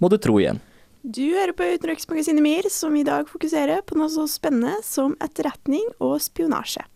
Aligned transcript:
må 0.00 0.08
du 0.08 0.16
tro 0.16 0.38
igjen. 0.40 0.60
Du 1.04 1.20
hører 1.34 1.52
på 1.52 1.66
Utenriksmagasinet 1.74 2.40
MIR, 2.40 2.68
som 2.72 2.96
i 2.96 3.04
dag 3.04 3.28
fokuserer 3.28 3.82
på 3.84 3.98
noe 4.00 4.08
så 4.08 4.24
spennende 4.28 4.78
som 4.84 5.12
etterretning 5.20 5.84
og 6.00 6.20
spionasje. 6.24 6.86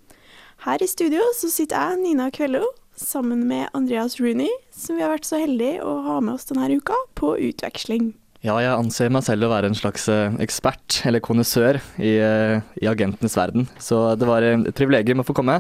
Her 0.65 0.81
i 0.81 0.89
studio 0.89 1.21
så 1.37 1.51
sitter 1.53 1.77
jeg, 1.77 2.01
Nina 2.01 2.31
Kvello, 2.33 2.65
sammen 3.00 3.48
med 3.48 3.70
Andreas 3.74 4.20
Rooney, 4.20 4.50
som 4.76 4.98
vi 4.98 5.04
har 5.04 5.14
vært 5.14 5.28
så 5.28 5.40
heldige 5.40 5.80
å 5.86 6.00
ha 6.06 6.20
med 6.24 6.36
oss 6.36 6.50
denne 6.50 6.68
uka 6.76 6.98
på 7.20 7.34
utveksling. 7.50 8.12
Ja, 8.44 8.56
jeg 8.64 8.72
anser 8.72 9.12
meg 9.12 9.26
selv 9.28 9.48
å 9.48 9.52
være 9.52 9.68
en 9.68 9.76
slags 9.76 10.06
eh, 10.12 10.36
ekspert, 10.44 11.02
eller 11.08 11.24
konnissør, 11.24 11.82
i, 12.00 12.14
eh, 12.24 12.62
i 12.80 12.88
agentenes 12.88 13.36
verden. 13.36 13.68
Så 13.84 14.00
det 14.20 14.28
var 14.30 14.46
et 14.48 14.72
privilegium 14.78 15.24
å 15.24 15.28
få 15.28 15.36
komme, 15.36 15.58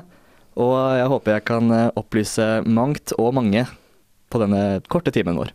og 0.59 0.75
jeg 0.99 1.09
håper 1.11 1.35
jeg 1.35 1.47
kan 1.49 1.75
eh, 1.75 1.89
opplyse 1.99 2.47
mangt 2.67 3.15
og 3.17 3.33
mange 3.35 3.65
på 4.31 4.43
denne 4.43 4.79
korte 4.91 5.11
timen 5.15 5.39
vår. 5.39 5.51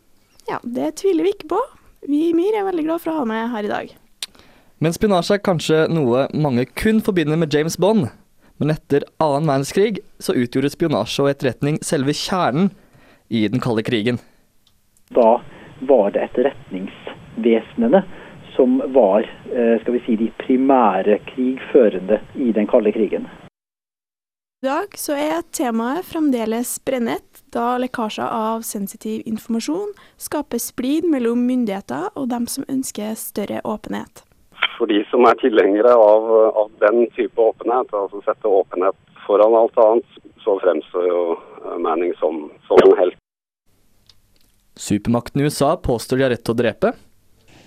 Ja, 0.50 0.60
det 0.64 0.96
tviler 1.00 1.24
vi 1.24 1.32
ikke 1.36 1.54
på. 1.54 1.60
Vi 2.04 2.26
i 2.28 2.34
MIR 2.36 2.60
er 2.60 2.68
veldig 2.68 2.84
glad 2.90 3.04
for 3.04 3.14
å 3.14 3.22
ha 3.22 3.28
med 3.28 3.48
her 3.54 3.64
i 3.64 3.72
dag. 3.72 3.94
Men 4.84 4.92
spinasje 4.92 5.38
er 5.38 5.44
kanskje 5.46 5.84
noe 5.88 6.26
mange 6.36 6.66
kun 6.76 7.00
forbinder 7.04 7.40
med 7.40 7.54
James 7.54 7.78
Bond. 7.80 8.10
Men 8.58 8.70
etter 8.70 9.06
annen 9.22 9.48
verdenskrig 9.50 9.98
så 10.22 10.36
utgjorde 10.38 10.70
spionasje 10.70 11.24
og 11.24 11.30
etterretning 11.32 11.80
selve 11.82 12.14
kjernen 12.14 12.70
i 13.28 13.46
den 13.50 13.62
kalde 13.62 13.82
krigen. 13.82 14.20
Da 15.14 15.40
var 15.88 16.12
det 16.14 16.28
etterretningsvesenene 16.28 18.04
som 18.56 18.78
var 18.94 19.24
eh, 19.26 19.80
skal 19.82 19.96
vi 19.96 20.02
si, 20.06 20.16
de 20.16 20.30
primære 20.38 21.18
krigførende 21.32 22.20
i 22.34 22.52
den 22.52 22.66
kalde 22.70 22.92
krigen. 22.92 23.26
I 24.62 24.66
dag 24.66 24.94
så 24.96 25.16
er 25.18 25.42
temaet 25.52 26.06
fremdeles 26.08 26.78
brennet 26.86 27.42
da 27.52 27.74
lekkasjer 27.82 28.24
av 28.24 28.62
sensitiv 28.64 29.26
informasjon 29.28 29.90
skaper 30.16 30.62
splid 30.62 31.04
mellom 31.10 31.42
myndigheter 31.44 32.06
og 32.14 32.30
dem 32.30 32.46
som 32.48 32.64
ønsker 32.72 33.12
større 33.20 33.60
åpenhet. 33.60 34.22
For 34.78 34.90
de 34.90 35.04
som 35.10 35.24
er 35.28 35.38
tilhengere 35.38 35.92
av, 35.94 36.30
av 36.62 36.70
den 36.82 37.06
type 37.14 37.40
åpenhet, 37.40 37.92
altså 37.94 38.22
sette 38.26 38.50
åpenhet 38.50 38.96
foran 39.26 39.54
alt 39.54 39.78
annet, 39.78 40.16
så 40.44 40.58
fremstår 40.62 41.08
jo 41.08 41.20
Manning 41.80 42.12
som, 42.20 42.50
som 42.68 42.78
en 42.84 42.98
helt. 42.98 43.16
Supermakten 44.76 45.40
i 45.40 45.44
USA 45.44 45.76
påstår 45.76 46.16
de 46.16 46.26
har 46.26 46.34
rett 46.34 46.44
til 46.44 46.54
å 46.54 46.58
drepe. 46.58 46.92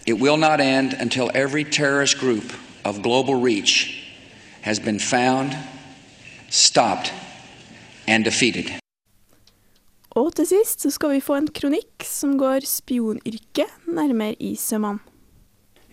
It 0.05 0.19
will 0.21 0.37
not 0.37 0.59
end 0.59 0.93
until 1.01 1.31
every 1.33 1.63
terrorist 1.63 2.19
group 2.19 2.53
of 2.85 3.01
global 3.01 3.35
reach 3.35 4.03
has 4.61 4.79
been 4.79 4.99
found, 4.99 5.55
stopped 6.49 7.11
and 8.07 8.23
defeated. 8.23 8.71
Og 10.15 10.33
til 10.35 10.47
sist 10.49 10.81
så 10.81 10.91
skal 10.93 11.17
vi 11.17 11.21
få 11.21 11.37
en 11.37 11.49
kronikk 11.51 12.05
som 12.07 12.37
går 12.39 12.65
spionyrket 12.65 13.85
nærmere 13.85 14.37
i 14.39 14.55
sømmene. 14.57 15.03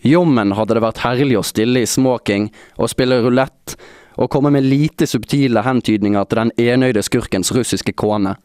Jommen 0.05 0.51
hadde 0.53 0.75
det 0.77 0.83
vært 0.83 0.99
herlig 1.01 1.39
å 1.39 1.41
stille 1.41 1.81
i 1.81 1.87
smoking 1.89 2.51
og 2.77 2.91
spille 2.91 3.17
rulett 3.23 3.73
og 4.21 4.29
komme 4.29 4.51
med 4.53 4.67
lite 4.67 5.07
subtile 5.09 5.63
hentydninger 5.65 6.27
til 6.29 6.41
den 6.43 6.51
enøyde 6.61 7.01
skurkens 7.01 7.49
russiske 7.55 7.95
kone. 7.97 8.35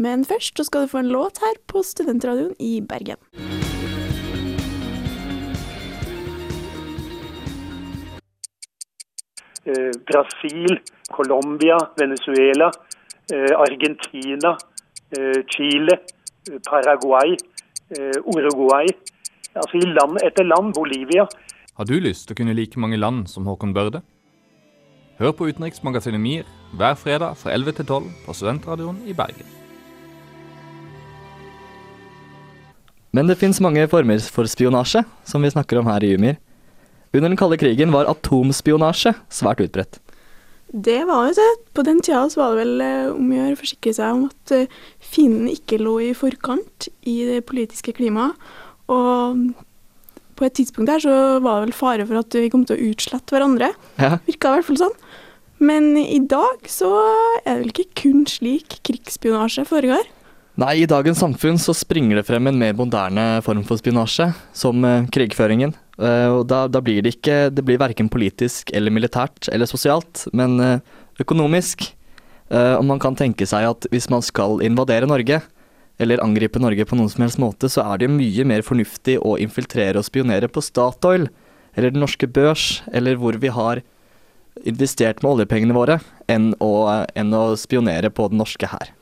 Men 0.00 0.24
først 0.24 0.56
så 0.56 0.64
skal 0.64 0.86
du 0.86 0.92
få 0.94 1.02
en 1.02 1.12
låt 1.12 1.42
her 1.44 1.60
på 1.68 1.84
Studentradioen 1.84 2.56
i 2.56 2.80
Bergen. 2.80 3.20
Eh, 9.68 9.92
Brasil, 10.08 10.80
Colombia, 11.12 11.76
Venezuela, 12.00 12.72
eh, 13.28 13.52
Argentina, 13.60 14.56
eh, 15.12 15.44
Chile, 15.52 16.00
Paraguay, 16.64 17.36
eh, 17.92 18.16
Uruguay. 18.24 18.88
Altså 19.54 19.80
i 19.80 19.88
land 19.92 20.20
etter 20.24 20.46
land. 20.48 20.74
Bolivia. 20.76 21.26
Har 21.76 21.88
du 21.88 21.94
lyst 22.00 22.28
til 22.28 22.36
å 22.36 22.40
kunne 22.40 22.56
like 22.56 22.80
mange 22.80 23.00
land 23.00 23.26
som 23.28 23.46
Håkon 23.48 23.74
Børde? 23.76 24.02
Hør 25.20 25.34
på 25.36 25.48
utenriksmagasinet 25.50 26.20
MIR 26.20 26.46
hver 26.76 26.94
fredag 26.96 27.36
fra 27.40 27.52
11 27.54 27.76
til 27.78 27.86
12 27.86 28.06
på 28.26 28.36
Studentradioen 28.36 29.02
i 29.08 29.16
Bergen. 29.16 29.48
Men 33.12 33.28
det 33.28 33.36
fins 33.40 33.60
mange 33.60 33.84
former 33.92 34.22
for 34.32 34.48
spionasje, 34.48 35.02
som 35.28 35.44
vi 35.44 35.52
snakker 35.52 35.82
om 35.82 35.90
her 35.90 36.04
i 36.04 36.14
Umir. 36.16 36.38
Under 37.12 37.28
den 37.28 37.36
kalde 37.36 37.58
krigen 37.60 37.92
var 37.92 38.08
atomspionasje 38.08 39.12
svært 39.28 39.60
utbredt. 39.60 40.00
Det 40.72 41.02
var 41.04 41.26
jo 41.28 41.34
det. 41.36 41.50
På 41.76 41.84
den 41.84 42.00
tida 42.00 42.24
så 42.32 42.40
var 42.40 42.54
det 42.54 42.62
vel 42.62 42.80
eh, 42.80 43.10
om 43.12 43.28
å 43.28 43.36
gjøre 43.36 43.56
å 43.58 43.60
forsikre 43.60 43.92
seg 43.92 44.16
om 44.16 44.22
at 44.30 44.54
eh, 44.56 44.78
fienden 45.04 45.50
ikke 45.52 45.82
lå 45.82 45.98
i 46.00 46.14
forkant 46.16 46.88
i 47.04 47.18
det 47.28 47.42
politiske 47.44 47.92
klimaet. 47.98 48.38
Og 48.92 49.42
på 50.38 50.46
et 50.48 50.56
tidspunkt 50.58 50.90
der 50.90 51.02
så 51.02 51.18
var 51.44 51.60
det 51.60 51.70
vel 51.70 51.76
fare 51.76 52.06
for 52.08 52.22
at 52.22 52.38
vi 52.38 52.50
kom 52.52 52.64
til 52.68 52.78
å 52.78 52.90
utslette 52.92 53.34
hverandre. 53.34 53.72
Ja. 54.00 54.16
Virka 54.26 54.52
i 54.52 54.58
hvert 54.58 54.70
fall 54.70 54.82
sånn. 54.86 54.96
Men 55.62 55.94
i 56.00 56.18
dag 56.26 56.66
så 56.70 56.90
er 57.44 57.52
det 57.52 57.60
vel 57.60 57.70
ikke 57.70 58.02
kun 58.02 58.24
slik 58.26 58.80
krigsspionasje 58.86 59.64
foregår. 59.68 60.08
Nei, 60.60 60.82
i 60.82 60.88
dagens 60.88 61.22
samfunn 61.22 61.56
så 61.60 61.72
springer 61.72 62.18
det 62.18 62.26
frem 62.28 62.50
en 62.50 62.58
mer 62.60 62.74
moderne 62.76 63.24
form 63.44 63.62
for 63.64 63.80
spionasje, 63.80 64.26
som 64.52 64.84
eh, 64.84 65.06
krigføringen. 65.14 65.72
Eh, 65.96 66.28
og 66.28 66.44
da, 66.50 66.66
da 66.68 66.82
blir 66.84 67.00
det 67.04 67.14
ikke 67.14 67.36
Det 67.54 67.64
blir 67.64 67.80
verken 67.80 68.10
politisk 68.12 68.72
eller 68.74 68.92
militært 68.92 69.48
eller 69.52 69.70
sosialt, 69.70 70.26
men 70.36 70.60
eh, 70.60 70.78
økonomisk. 71.22 71.92
Og 72.52 72.82
man 72.84 72.98
kan 73.00 73.14
tenke 73.16 73.46
seg 73.48 73.64
at 73.64 73.86
hvis 73.88 74.10
man 74.12 74.20
skal 74.20 74.58
invadere 74.60 75.06
Norge, 75.08 75.38
eller 76.00 76.22
angripe 76.24 76.60
Norge 76.62 76.86
på 76.88 76.96
noen 76.98 77.10
som 77.12 77.24
helst 77.24 77.40
måte, 77.42 77.68
så 77.70 77.84
er 77.84 78.00
det 78.00 78.08
jo 78.08 78.16
mye 78.16 78.46
mer 78.48 78.64
fornuftig 78.66 79.18
å 79.20 79.36
infiltrere 79.40 80.00
og 80.00 80.06
spionere 80.08 80.48
på 80.50 80.64
Statoil, 80.64 81.28
eller 81.76 81.92
Den 81.92 82.04
norske 82.04 82.28
børs, 82.28 82.82
eller 82.92 83.16
hvor 83.16 83.38
vi 83.40 83.48
har 83.52 83.82
investert 84.68 85.22
med 85.22 85.30
oljepengene 85.36 85.76
våre, 85.76 86.00
enn 86.28 86.52
å, 86.60 86.72
enn 87.16 87.32
å 87.32 87.44
spionere 87.56 88.10
på 88.12 88.28
den 88.28 88.42
norske 88.42 88.68
hær. 88.68 88.92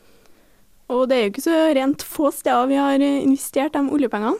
Og 0.90 1.06
det 1.10 1.16
er 1.16 1.24
jo 1.24 1.32
ikke 1.32 1.46
så 1.46 1.58
rent 1.76 2.02
få 2.06 2.30
steder 2.34 2.70
vi 2.70 2.78
har 2.78 3.02
investert 3.02 3.74
de 3.76 3.82
oljepengene. 3.94 4.38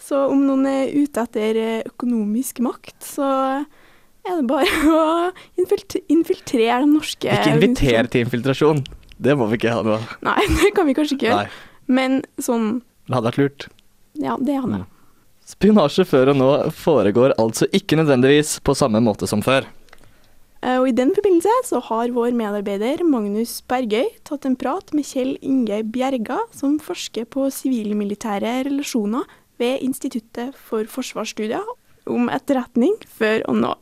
Så 0.00 0.16
om 0.32 0.46
noen 0.46 0.64
er 0.68 0.94
ute 0.96 1.26
etter 1.26 1.58
eh, 1.60 1.82
økonomisk 1.90 2.62
makt, 2.64 2.96
så 3.04 3.26
er 4.24 4.38
det 4.38 4.46
bare 4.48 4.68
å 4.96 5.02
infiltrere 5.60 6.80
den 6.86 6.94
norske 6.96 7.28
Ikke 7.28 7.56
inviter 7.56 8.08
til 8.08 8.24
infiltrasjon. 8.24 8.84
Det 9.20 9.36
må 9.36 9.50
vi 9.50 9.60
ikke 9.60 9.74
ha 9.76 9.84
nå. 9.84 9.98
Nei, 10.24 10.38
det 10.62 10.72
kan 10.76 10.88
vi 10.88 10.96
kanskje 10.96 11.18
ikke 11.18 11.28
gjøre. 11.28 11.44
Nei. 11.44 11.66
Men 11.90 12.20
sånn 12.38 12.80
Det 13.08 13.16
hadde 13.16 13.30
vært 13.32 13.42
lurt. 13.42 13.68
Ja, 14.20 14.36
det 14.38 14.56
hadde 14.60 14.82
det. 14.82 14.86
Spionasje 15.50 16.04
før 16.06 16.30
og 16.30 16.38
nå 16.38 16.48
foregår 16.78 17.34
altså 17.40 17.66
ikke 17.74 17.98
nødvendigvis 17.98 18.60
på 18.62 18.74
samme 18.78 19.00
måte 19.02 19.26
som 19.26 19.42
før. 19.42 19.66
Eh, 20.62 20.76
Og 20.78 20.88
I 20.90 20.94
den 20.94 21.10
forbindelse 21.16 21.54
så 21.66 21.80
har 21.88 22.12
vår 22.14 22.30
medarbeider 22.36 23.02
Magnus 23.02 23.58
Bergøy 23.66 24.12
tatt 24.28 24.46
en 24.46 24.58
prat 24.60 24.92
med 24.94 25.08
Kjell 25.08 25.36
Inge 25.42 25.82
Bjerga, 25.90 26.38
som 26.54 26.78
forsker 26.78 27.26
på 27.26 27.48
sivil-militære 27.50 28.60
relasjoner 28.68 29.26
ved 29.58 29.82
Instituttet 29.82 30.54
for 30.54 30.84
forsvarsstudier 30.84 31.64
om 32.06 32.30
etterretning 32.32 32.94
før 33.08 33.42
og 33.48 33.56
nå. 33.64 33.74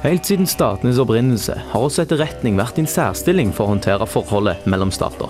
Helt 0.00 0.24
siden 0.24 0.46
statenes 0.48 0.96
opprinnelse 0.96 1.52
har 1.72 1.82
også 1.84 2.06
etterretning 2.06 2.54
vært 2.56 2.78
i 2.78 2.84
en 2.86 2.88
særstilling 2.88 3.50
for 3.52 3.66
å 3.66 3.74
håndtere 3.74 4.06
forholdet 4.08 4.62
mellom 4.64 4.88
stater. 4.96 5.28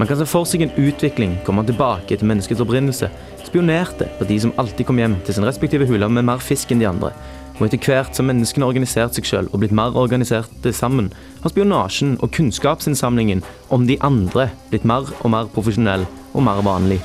Man 0.00 0.08
kan 0.10 0.18
se 0.18 0.26
for 0.26 0.48
seg 0.48 0.64
en 0.64 0.72
utvikling 0.82 1.36
komme 1.46 1.62
tilbake 1.68 2.16
til 2.18 2.26
menneskets 2.26 2.62
opprinnelse, 2.64 3.06
spionerte 3.46 4.08
på 4.18 4.26
de 4.26 4.40
som 4.42 4.54
alltid 4.58 4.88
kom 4.88 4.98
hjem 4.98 5.14
til 5.22 5.36
sin 5.36 5.46
respektive 5.46 5.86
hule 5.86 6.08
med 6.10 6.26
mer 6.26 6.42
fisk 6.42 6.74
enn 6.74 6.82
de 6.82 6.88
andre. 6.90 7.12
Og 7.60 7.68
etter 7.68 7.86
hvert 7.86 8.18
som 8.18 8.26
menneskene 8.26 8.66
har 8.66 8.74
organisert 8.74 9.14
seg 9.14 9.30
selv 9.30 9.54
og 9.54 9.62
blitt 9.62 9.76
mer 9.78 9.94
organiserte 9.94 10.74
sammen, 10.74 11.12
har 11.44 11.54
spionasjen 11.54 12.16
og 12.18 12.34
kunnskapsinnsamlingen 12.34 13.44
om 13.70 13.86
de 13.86 14.00
andre 14.02 14.48
blitt 14.72 14.88
mer 14.88 15.06
og 15.20 15.30
mer 15.36 15.54
profesjonell 15.54 16.08
og 16.32 16.46
mer 16.48 16.66
vanlig. 16.66 16.98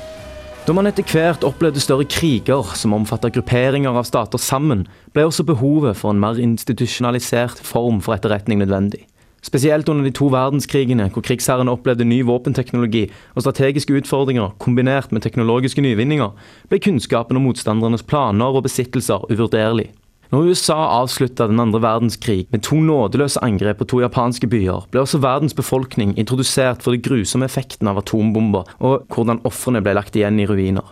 Da 0.66 0.74
man 0.74 0.88
etter 0.90 1.06
hvert 1.06 1.44
opplevde 1.46 1.78
større 1.78 2.08
kriger 2.10 2.72
som 2.74 2.94
omfattet 2.98 3.36
grupperinger 3.36 3.94
av 3.94 4.08
stater 4.08 4.42
sammen, 4.42 4.88
ble 5.14 5.28
også 5.28 5.44
behovet 5.46 5.94
for 6.00 6.10
en 6.10 6.22
mer 6.24 6.40
institusjonalisert 6.42 7.60
form 7.62 8.00
for 8.02 8.18
etterretning 8.18 8.64
nødvendig. 8.64 9.04
Spesielt 9.46 9.86
under 9.94 10.08
de 10.08 10.10
to 10.18 10.32
verdenskrigene, 10.34 11.06
hvor 11.14 11.22
krigsherrene 11.22 11.70
opplevde 11.70 12.08
ny 12.10 12.24
våpenteknologi 12.26 13.04
og 13.36 13.46
strategiske 13.46 13.94
utfordringer 13.94 14.56
kombinert 14.58 15.14
med 15.14 15.22
teknologiske 15.22 15.86
nyvinninger, 15.86 16.34
ble 16.66 16.82
kunnskapen 16.82 17.38
om 17.38 17.46
motstandernes 17.46 18.02
planer 18.02 18.58
og 18.58 18.66
besittelser 18.66 19.30
uvurderlig. 19.30 19.92
Når 20.34 20.50
USA 20.50 20.76
avslutta 21.02 21.46
den 21.50 21.62
andre 21.62 21.82
verdenskrig 21.84 22.48
med 22.54 22.64
to 22.66 22.80
nådeløse 22.82 23.42
angrep 23.46 23.78
på 23.82 23.88
to 23.92 24.02
japanske 24.02 24.50
byer, 24.50 24.88
ble 24.90 25.04
også 25.04 25.22
verdens 25.22 25.54
befolkning 25.58 26.16
introdusert 26.18 26.82
for 26.82 26.96
de 26.96 27.02
grusomme 27.06 27.46
effektene 27.46 27.94
av 27.94 28.02
atombomber, 28.02 28.66
og 28.82 29.06
hvordan 29.14 29.44
ofrene 29.46 29.84
ble 29.86 29.94
lagt 30.00 30.18
igjen 30.18 30.42
i 30.42 30.48
ruiner. 30.50 30.88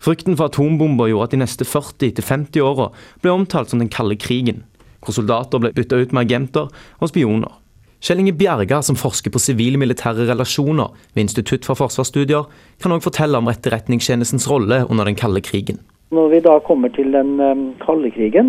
Frykten 0.00 0.38
for 0.38 0.48
atombomber 0.48 1.10
gjorde 1.10 1.28
at 1.28 1.36
de 1.36 1.42
neste 1.42 1.68
40-50 1.68 2.64
åra 2.64 2.88
ble 3.20 3.34
omtalt 3.36 3.72
som 3.72 3.82
den 3.82 3.92
kalde 3.92 4.16
krigen, 4.16 4.64
hvor 5.04 5.16
soldater 5.16 5.60
ble 5.60 5.74
bytta 5.76 6.00
ut 6.00 6.16
med 6.16 6.24
agenter 6.24 6.72
og 6.72 7.12
spioner. 7.12 7.52
Kjell 8.00 8.22
Inge 8.22 8.32
Bjerga, 8.32 8.78
som 8.80 8.96
forsker 8.96 9.28
på 9.28 9.42
sivile-militære 9.44 10.24
relasjoner 10.30 10.88
ved 11.12 11.26
Institutt 11.26 11.68
for 11.68 11.76
forsvarsstudier, 11.76 12.48
kan 12.80 12.96
òg 12.96 13.04
fortelle 13.04 13.36
om 13.36 13.50
etterretningstjenestens 13.52 14.48
rolle 14.48 14.86
under 14.88 15.04
den 15.04 15.20
kalde 15.20 15.44
krigen. 15.44 15.82
Når 16.10 16.28
vi 16.28 16.38
da 16.42 16.56
kommer 16.66 16.90
til 16.90 17.12
den 17.14 17.36
um, 17.38 17.60
kalde 17.78 18.10
krigen, 18.10 18.48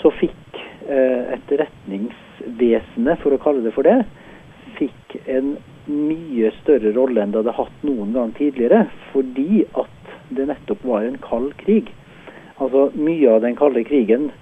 så 0.00 0.10
fikk 0.18 0.56
uh, 0.88 1.30
etterretningsvesenet, 1.36 3.20
for 3.22 3.30
å 3.30 3.38
kalle 3.44 3.62
det 3.62 3.70
for 3.76 3.86
det, 3.86 4.00
fikk 4.80 5.14
en 5.30 5.52
mye 5.86 6.50
større 6.56 6.90
rolle 6.96 7.22
enn 7.22 7.30
det 7.30 7.44
hadde 7.44 7.54
hatt 7.60 7.86
noen 7.86 8.10
gang 8.16 8.34
tidligere, 8.34 8.88
fordi 9.12 9.62
at 9.78 10.10
det 10.34 10.48
nettopp 10.50 10.82
var 10.90 11.06
en 11.06 11.20
kald 11.22 11.54
krig. 11.62 11.94
Altså 12.58 12.88
Mye 12.98 13.30
av 13.36 13.46
den 13.46 13.54
kalde 13.60 13.86
krigen 13.86 14.32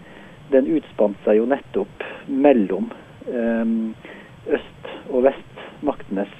den 0.54 0.72
utspant 0.72 1.20
seg 1.26 1.36
jo 1.42 1.44
nettopp 1.52 2.08
mellom 2.32 2.88
um, 3.28 3.92
øst- 4.48 4.92
og 5.12 5.28
vestmaktenes 5.28 6.32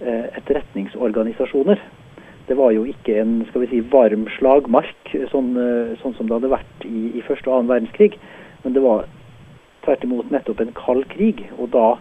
etterretningsorganisasjoner. 0.00 1.76
Det 2.50 2.56
var 2.58 2.72
jo 2.74 2.82
ikke 2.88 3.14
en 3.20 3.44
skal 3.46 3.62
vi 3.62 3.68
si, 3.70 3.80
varm 3.92 4.24
slagmark, 4.34 5.12
sånn, 5.30 5.52
uh, 5.54 5.92
sånn 6.00 6.16
som 6.16 6.26
det 6.26 6.34
hadde 6.34 6.50
vært 6.50 6.86
i, 6.88 7.12
i 7.14 7.22
første 7.22 7.46
og 7.46 7.60
annen 7.60 7.70
verdenskrig. 7.70 8.16
Men 8.64 8.74
det 8.74 8.82
var 8.82 9.06
tvert 9.84 10.02
imot 10.08 10.32
nettopp 10.34 10.64
en 10.64 10.74
kald 10.74 11.06
krig. 11.12 11.44
Og 11.62 11.70
da 11.76 11.92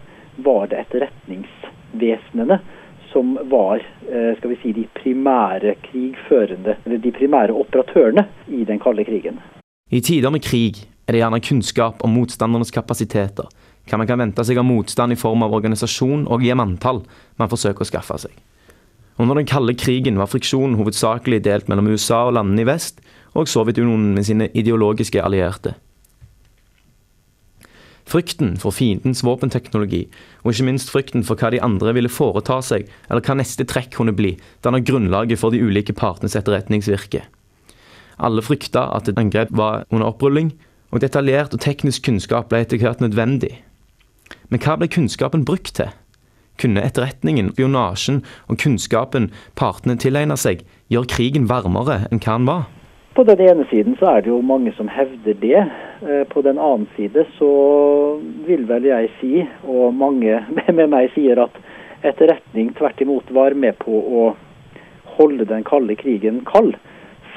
var 0.41 0.71
det 0.71 0.81
etterretningsvesenene 0.87 2.57
som 3.13 3.37
var 3.53 3.85
uh, 3.85 4.33
skal 4.39 4.55
vi 4.55 4.59
si, 4.63 4.73
de 4.73 4.87
primære 4.97 5.77
krigførende, 5.85 6.79
eller 6.81 7.05
de 7.05 7.13
primære 7.13 7.53
operatørene 7.53 8.25
i 8.49 8.65
den 8.65 8.81
kalde 8.81 9.05
krigen. 9.05 9.37
I 9.93 10.01
tider 10.01 10.33
med 10.33 10.41
krig 10.49 10.81
er 11.05 11.13
det 11.13 11.21
gjerne 11.21 11.45
kunnskap 11.45 12.01
om 12.05 12.17
motstandernes 12.17 12.73
kapasiteter, 12.73 13.45
hva 13.85 14.01
man 14.01 14.09
kan 14.09 14.25
vente 14.25 14.41
seg 14.45 14.57
av 14.57 14.65
motstand 14.65 15.13
i 15.13 15.21
form 15.27 15.45
av 15.45 15.53
organisasjon 15.61 16.25
og 16.25 16.41
i 16.41 16.53
manntall 16.57 17.05
man 17.37 17.53
forsøker 17.53 17.85
å 17.85 17.93
skaffe 17.93 18.17
seg. 18.25 18.33
Under 19.19 19.35
den 19.35 19.45
kalde 19.45 19.75
krigen 19.75 20.17
var 20.17 20.29
friksjonen 20.31 20.77
hovedsakelig 20.79 21.41
delt 21.43 21.67
mellom 21.67 21.91
USA 21.91 22.23
og 22.29 22.37
landene 22.37 22.63
i 22.63 22.69
vest, 22.69 23.01
og 23.35 23.51
Sovjetunionen 23.51 24.13
med 24.15 24.25
sine 24.25 24.47
ideologiske 24.55 25.21
allierte. 25.21 25.75
Frykten 28.09 28.55
for 28.57 28.73
fiendens 28.73 29.19
våpenteknologi, 29.21 30.07
og 30.41 30.53
ikke 30.53 30.65
minst 30.65 30.89
frykten 30.89 31.25
for 31.27 31.37
hva 31.37 31.51
de 31.53 31.59
andre 31.61 31.93
ville 31.93 32.09
foreta 32.09 32.57
seg, 32.65 32.87
eller 33.09 33.21
hva 33.21 33.35
neste 33.37 33.67
trekk 33.69 33.91
kunne 33.99 34.15
bli, 34.17 34.31
danner 34.65 34.81
grunnlaget 34.81 35.37
for 35.37 35.53
de 35.53 35.61
ulike 35.61 35.93
partenes 35.93 36.37
etterretningsvirke. 36.39 37.21
Alle 38.17 38.41
frykta 38.41 38.87
at 38.95 39.11
et 39.11 39.19
angrep 39.19 39.51
var 39.51 39.83
under 39.91 40.09
opprulling, 40.09 40.55
og 40.89 41.03
detaljert 41.03 41.53
og 41.53 41.61
teknisk 41.61 42.07
kunnskap 42.07 42.49
ble 42.49 42.63
etter 42.63 42.81
hvert 42.81 43.03
nødvendig. 43.03 43.59
Men 44.49 44.63
hva 44.63 44.79
ble 44.79 44.89
kunnskapen 44.89 45.45
brukt 45.45 45.75
til? 45.77 45.91
Kunne 46.59 46.83
etterretningen, 46.83 47.53
spionasjen 47.53 48.23
og 48.49 48.59
kunnskapen 48.59 49.29
partene 49.59 49.95
tilegna 49.99 50.35
seg, 50.39 50.65
gjøre 50.91 51.11
krigen 51.13 51.47
varmere 51.47 52.03
enn 52.09 52.19
hva 52.19 52.35
den 52.35 52.49
var? 52.49 52.67
På 53.15 53.23
den 53.27 53.41
ene 53.43 53.65
siden 53.71 53.97
så 53.99 54.13
er 54.13 54.21
det 54.23 54.31
jo 54.31 54.41
mange 54.45 54.71
som 54.77 54.87
hevder 54.91 55.35
det. 55.41 55.63
Eh, 56.03 56.23
på 56.31 56.43
den 56.45 56.59
annen 56.59 56.87
side 56.95 57.25
så 57.37 57.49
vil 58.47 58.67
vel 58.69 58.85
jeg 58.87 59.09
si, 59.19 59.33
og 59.67 59.95
mange 59.97 60.43
med 60.77 60.85
meg 60.91 61.09
sier, 61.15 61.41
at 61.47 61.57
etterretning 62.07 62.71
tvert 62.77 63.01
imot 63.03 63.31
var 63.35 63.55
med 63.57 63.75
på 63.81 63.91
å 63.91 64.29
holde 65.17 65.47
den 65.49 65.65
kalde 65.67 65.97
krigen 65.99 66.43
kald. 66.47 66.77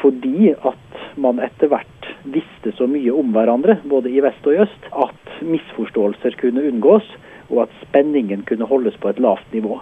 Fordi 0.03 0.53
at 0.55 1.03
man 1.19 1.43
etter 1.43 1.71
hvert 1.73 2.09
visste 2.31 2.73
så 2.79 2.87
mye 2.91 3.11
om 3.15 3.33
hverandre, 3.35 3.79
både 3.91 4.11
i 4.13 4.23
vest 4.23 4.47
og 4.47 4.55
i 4.55 4.63
øst, 4.63 4.89
at 4.93 5.37
misforståelser 5.43 6.39
kunne 6.41 6.63
unngås, 6.71 7.07
og 7.53 7.67
at 7.67 7.75
spenningen 7.85 8.47
kunne 8.49 8.67
holdes 8.67 8.97
på 9.01 9.13
et 9.13 9.21
lavt 9.21 9.53
nivå. 9.53 9.79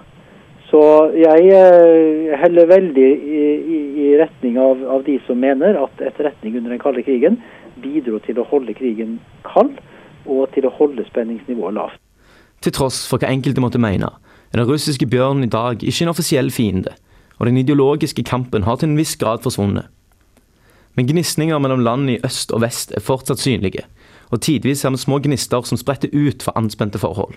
Så 0.71 0.81
jeg 1.19 1.49
eh, 1.51 2.39
heller 2.39 2.69
veldig 2.71 3.09
i, 3.11 3.41
i, 3.59 3.79
i 4.05 4.11
retning 4.21 4.59
av, 4.59 4.83
av, 4.87 5.03
de 5.07 5.17
som 5.27 5.41
mener 5.43 5.79
at 5.81 6.03
etterretning 6.05 6.59
under 6.61 6.75
den 6.75 6.83
kalde 6.83 7.03
krigen 7.03 7.41
bidro 7.83 8.21
til 8.23 8.39
å 8.39 8.47
holde 8.47 8.77
krigen 8.79 9.19
kald, 9.47 9.79
og 10.31 10.51
til 10.55 10.67
å 10.69 10.75
holde 10.77 11.07
spenningsnivået 11.09 11.75
lavt. 11.75 11.99
Til 12.61 12.75
tross 12.77 13.01
for 13.09 13.19
hva 13.19 13.31
enkelte 13.33 13.63
måtte 13.65 13.81
mene, 13.83 14.13
er 14.53 14.61
den 14.61 14.69
russiske 14.69 15.09
bjørnen 15.11 15.47
i 15.47 15.51
dag 15.51 15.81
ikke 15.81 16.05
en 16.05 16.13
offisiell 16.13 16.53
fiende, 16.55 16.93
og 17.41 17.49
den 17.49 17.57
ideologiske 17.57 18.23
kampen 18.29 18.67
har 18.69 18.79
til 18.79 18.91
en 18.91 18.99
viss 19.01 19.17
grad 19.19 19.43
forsvunnet. 19.43 19.89
Men 20.95 21.09
gnisninger 21.09 21.59
mellom 21.59 21.83
land 21.87 22.11
i 22.13 22.19
øst 22.27 22.53
og 22.53 22.61
vest 22.63 22.93
er 22.95 23.03
fortsatt 23.03 23.41
synlige, 23.41 23.87
og 24.31 24.43
tidvis 24.45 24.85
ser 24.85 24.93
vi 24.95 25.01
små 25.03 25.19
gnister 25.25 25.65
som 25.67 25.81
spretter 25.81 26.13
ut 26.13 26.45
fra 26.45 26.55
anspente 26.59 27.01
forhold. 27.01 27.35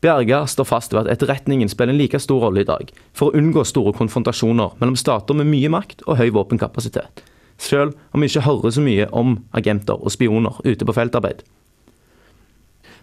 Bjerga 0.00 0.46
står 0.46 0.64
fast 0.64 0.94
ved 0.94 1.04
at 1.04 1.10
etterretningen 1.12 1.68
spiller 1.68 1.92
en 1.92 2.00
like 2.00 2.18
stor 2.18 2.40
rolle 2.40 2.62
i 2.62 2.68
dag, 2.68 2.88
for 3.12 3.28
å 3.28 3.36
unngå 3.36 3.66
store 3.68 3.92
konfrontasjoner 3.98 4.78
mellom 4.80 4.96
stater 4.96 5.36
med 5.36 5.50
mye 5.50 5.68
makt 5.68 6.06
og 6.06 6.16
høy 6.16 6.30
våpenkapasitet, 6.32 7.20
selv 7.60 7.92
om 8.16 8.24
vi 8.24 8.30
ikke 8.30 8.46
hører 8.46 8.72
så 8.72 8.84
mye 8.84 9.10
om 9.12 9.34
agenter 9.52 10.00
og 10.00 10.14
spioner 10.14 10.56
ute 10.64 10.88
på 10.88 10.94
feltarbeid. 10.96 11.42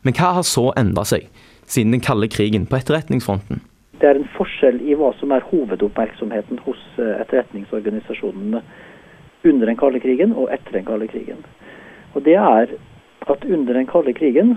Men 0.02 0.18
hva 0.18 0.32
har 0.40 0.46
så 0.48 0.72
endra 0.80 1.04
seg 1.06 1.28
siden 1.70 1.94
den 1.94 2.02
kalde 2.02 2.30
krigen 2.34 2.66
på 2.66 2.80
etterretningsfronten? 2.80 3.62
Det 4.02 4.10
er 4.10 4.18
en 4.18 4.30
forskjell 4.34 4.80
i 4.82 4.98
hva 4.98 5.12
som 5.20 5.34
er 5.34 5.46
hovedoppmerksomheten 5.52 6.64
hos 6.66 6.82
eh, 6.98 7.14
etterretningsorganisasjonene 7.22 8.64
under 9.46 9.70
den 9.70 9.78
kalde 9.78 10.02
krigen 10.02 10.34
og 10.34 10.50
etter 10.54 10.80
den 10.80 10.86
kalde 10.88 11.10
krigen. 11.14 11.46
Og 12.18 12.26
det 12.26 12.38
er 12.42 12.74
at 13.28 13.46
under 13.46 13.78
den 13.78 13.90
kalde 13.90 14.14
krigen 14.18 14.56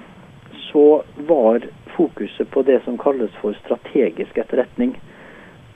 så 0.72 1.02
var 1.28 1.64
fokuset 1.96 2.50
på 2.50 2.62
det 2.62 2.80
som 2.84 2.98
kalles 2.98 3.30
for 3.42 3.56
strategisk 3.64 4.38
etterretning. 4.38 4.94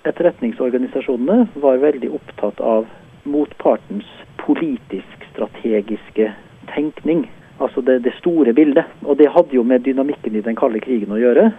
Etterretningsorganisasjonene 0.04 1.48
var 1.54 1.82
veldig 1.82 2.10
opptatt 2.14 2.60
av 2.60 2.86
motpartens 3.24 4.08
politisk-strategiske 4.44 6.32
tenkning. 6.74 7.26
Altså 7.58 7.80
det, 7.80 7.98
det, 8.04 8.12
store 8.18 8.52
bildet. 8.52 8.84
Og 9.02 9.18
det 9.18 9.30
hadde 9.32 9.56
jo 9.56 9.64
med 9.64 9.86
dynamikken 9.86 10.36
i 10.36 10.44
den 10.44 10.58
kalde 10.58 10.82
krigen 10.84 11.14
å 11.14 11.20
gjøre. 11.20 11.50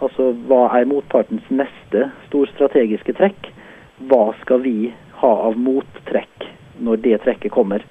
Altså 0.00 0.30
hva 0.48 0.66
er 0.78 0.88
motpartens 0.88 1.46
neste 1.50 2.08
storstrategiske 2.28 3.16
trekk? 3.18 3.50
Hva 4.08 4.30
skal 4.44 4.62
vi 4.64 4.92
ha 5.20 5.32
av 5.48 5.58
mottrekk 5.58 6.46
når 6.80 7.02
det 7.04 7.18
trekket 7.24 7.52
kommer. 7.52 7.84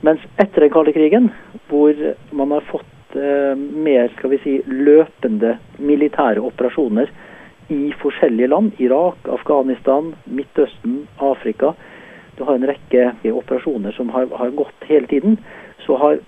Mens 0.00 0.22
etter 0.38 0.64
den 0.64 0.72
kalde 0.72 0.94
krigen, 0.96 1.32
hvor 1.68 1.92
man 2.30 2.54
har 2.54 2.64
fått 2.70 2.97
eh, 3.16 3.54
mer 3.56 4.08
skal 4.16 4.30
vi 4.30 4.38
si, 4.42 4.54
løpende 4.66 5.56
militære 5.78 6.42
operasjoner 6.44 7.10
i 7.68 7.92
forskjellige 8.00 8.48
land, 8.48 8.72
Irak, 8.80 9.28
Afghanistan, 9.28 10.14
Midtøsten, 10.26 11.06
Afrika 11.20 11.72
Du 12.38 12.44
har 12.44 12.54
en 12.54 12.68
rekke 12.68 13.32
operasjoner 13.34 13.92
som 13.92 14.08
har, 14.14 14.28
har 14.30 14.50
gått 14.54 14.84
hele 14.86 15.06
tiden. 15.10 15.38
Så 15.82 15.96
har 15.98 16.20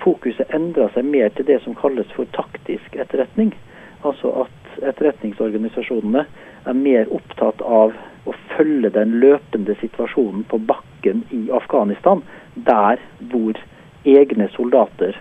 fokuset 0.00 0.54
endra 0.54 0.86
seg 0.94 1.04
mer 1.04 1.28
til 1.36 1.44
det 1.44 1.58
som 1.60 1.74
kalles 1.76 2.08
for 2.16 2.24
taktisk 2.32 2.96
etterretning. 2.96 3.52
Altså 4.00 4.32
at 4.46 4.80
etterretningsorganisasjonene 4.80 6.24
er 6.64 6.78
mer 6.78 7.12
opptatt 7.12 7.60
av 7.60 7.92
å 8.24 8.34
følge 8.54 8.90
den 8.96 9.18
løpende 9.20 9.76
situasjonen 9.80 10.46
på 10.48 10.60
bakken 10.70 11.24
i 11.36 11.42
Afghanistan, 11.52 12.22
der 12.54 13.00
hvor 13.32 13.60
egne 14.08 14.48
soldater 14.56 15.16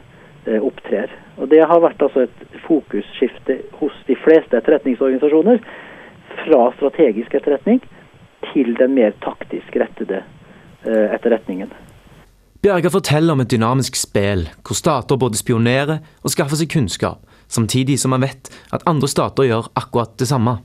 opptrer. 0.47 1.11
Og 1.37 1.49
Det 1.49 1.59
har 1.59 1.81
vært 1.83 2.01
altså 2.01 2.25
et 2.25 2.61
fokusskifte 2.67 3.59
hos 3.79 3.93
de 4.07 4.15
fleste 4.23 4.57
etterretningsorganisasjoner 4.57 5.59
fra 6.43 6.61
strategisk 6.77 7.35
etterretning 7.35 7.81
til 8.53 8.73
den 8.79 8.95
mer 8.95 9.13
taktisk 9.23 9.75
rettede 9.75 10.21
eh, 10.85 11.13
etterretningen. 11.15 11.73
Bjerga 12.61 12.89
forteller 12.89 13.35
om 13.35 13.43
et 13.43 13.51
dynamisk 13.51 13.95
spill, 13.95 14.47
hvor 14.65 14.77
stater 14.77 15.19
både 15.19 15.37
spionerer 15.37 15.99
og 16.23 16.33
skaffer 16.33 16.57
seg 16.57 16.71
kunnskap, 16.73 17.21
samtidig 17.47 17.99
som 18.01 18.15
man 18.15 18.25
vet 18.25 18.49
at 18.73 18.85
andre 18.89 19.07
stater 19.07 19.45
gjør 19.47 19.69
akkurat 19.77 20.17
det 20.19 20.27
samme. 20.31 20.57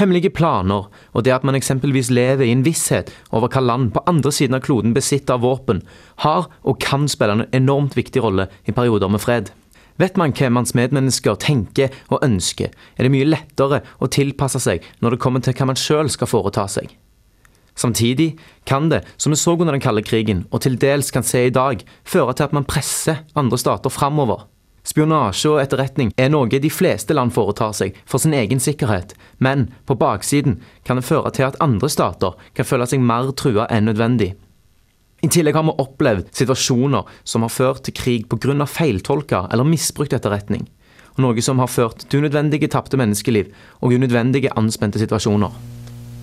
Hemmelige 0.00 0.32
planer, 0.32 0.88
og 1.12 1.24
det 1.24 1.34
at 1.34 1.44
man 1.44 1.56
eksempelvis 1.58 2.10
lever 2.10 2.46
i 2.46 2.52
en 2.54 2.64
visshet 2.64 3.12
over 3.30 3.50
hva 3.52 3.60
land 3.60 3.90
på 3.92 4.02
andre 4.08 4.32
siden 4.32 4.56
av 4.56 4.64
kloden 4.64 4.94
besitter 4.96 5.36
av 5.36 5.44
våpen, 5.44 5.82
har 6.24 6.48
og 6.62 6.80
kan 6.80 7.08
spille 7.12 7.36
en 7.36 7.48
enormt 7.52 7.96
viktig 7.98 8.22
rolle 8.24 8.48
i 8.64 8.72
perioder 8.72 9.12
med 9.12 9.20
fred. 9.20 9.52
Vet 10.00 10.16
man 10.16 10.32
hva 10.32 10.48
manns 10.48 10.72
medmennesker 10.74 11.36
tenker 11.36 11.92
og 12.08 12.24
ønsker, 12.24 12.72
er 12.72 13.04
det 13.04 13.12
mye 13.12 13.28
lettere 13.28 13.82
å 14.00 14.08
tilpasse 14.08 14.62
seg 14.64 14.84
når 15.04 15.14
det 15.14 15.22
kommer 15.22 15.44
til 15.44 15.56
hva 15.58 15.68
man 15.68 15.78
sjøl 15.78 16.10
skal 16.10 16.30
foreta 16.30 16.64
seg. 16.70 16.88
Samtidig 17.76 18.34
kan 18.68 18.90
det, 18.92 19.02
som 19.16 19.32
vi 19.32 19.40
så 19.40 19.54
under 19.56 19.72
den 19.72 19.80
kalde 19.80 20.04
krigen, 20.04 20.44
og 20.52 20.64
til 20.64 20.76
dels 20.80 21.10
kan 21.12 21.24
se 21.24 21.46
i 21.46 21.52
dag, 21.52 21.80
føre 22.04 22.34
til 22.36 22.48
at 22.48 22.56
man 22.56 22.68
presser 22.68 23.24
andre 23.36 23.58
stater 23.60 23.92
framover. 23.92 24.44
Spionasje 24.82 25.46
og 25.52 25.60
etterretning 25.62 26.10
er 26.18 26.30
noe 26.34 26.50
de 26.50 26.70
fleste 26.70 27.14
land 27.14 27.30
foretar 27.34 27.74
seg 27.76 27.94
for 28.02 28.18
sin 28.22 28.34
egen 28.34 28.58
sikkerhet, 28.60 29.14
men 29.38 29.68
på 29.86 29.94
baksiden 29.94 30.58
kan 30.84 30.98
det 30.98 31.06
føre 31.06 31.30
til 31.30 31.46
at 31.46 31.58
andre 31.62 31.90
stater 31.92 32.34
kan 32.56 32.66
føle 32.66 32.88
seg 32.90 33.04
mer 33.04 33.30
trua 33.38 33.68
enn 33.70 33.86
nødvendig. 33.86 34.32
I 35.22 35.30
tillegg 35.30 35.54
har 35.54 35.68
vi 35.68 35.76
opplevd 35.78 36.32
situasjoner 36.34 37.06
som 37.22 37.46
har 37.46 37.54
ført 37.54 37.84
til 37.86 37.94
krig 37.94 38.26
pga. 38.26 38.66
feiltolka 38.66 39.46
eller 39.52 39.64
misbrukt 39.64 40.12
etterretning, 40.12 40.66
og 41.14 41.22
noe 41.22 41.42
som 41.42 41.62
har 41.62 41.70
ført 41.70 42.02
til 42.08 42.18
unødvendige 42.18 42.68
tapte 42.68 42.98
menneskeliv 42.98 43.54
og 43.80 43.94
unødvendige 43.94 44.50
anspente 44.56 44.98
situasjoner. 44.98 45.50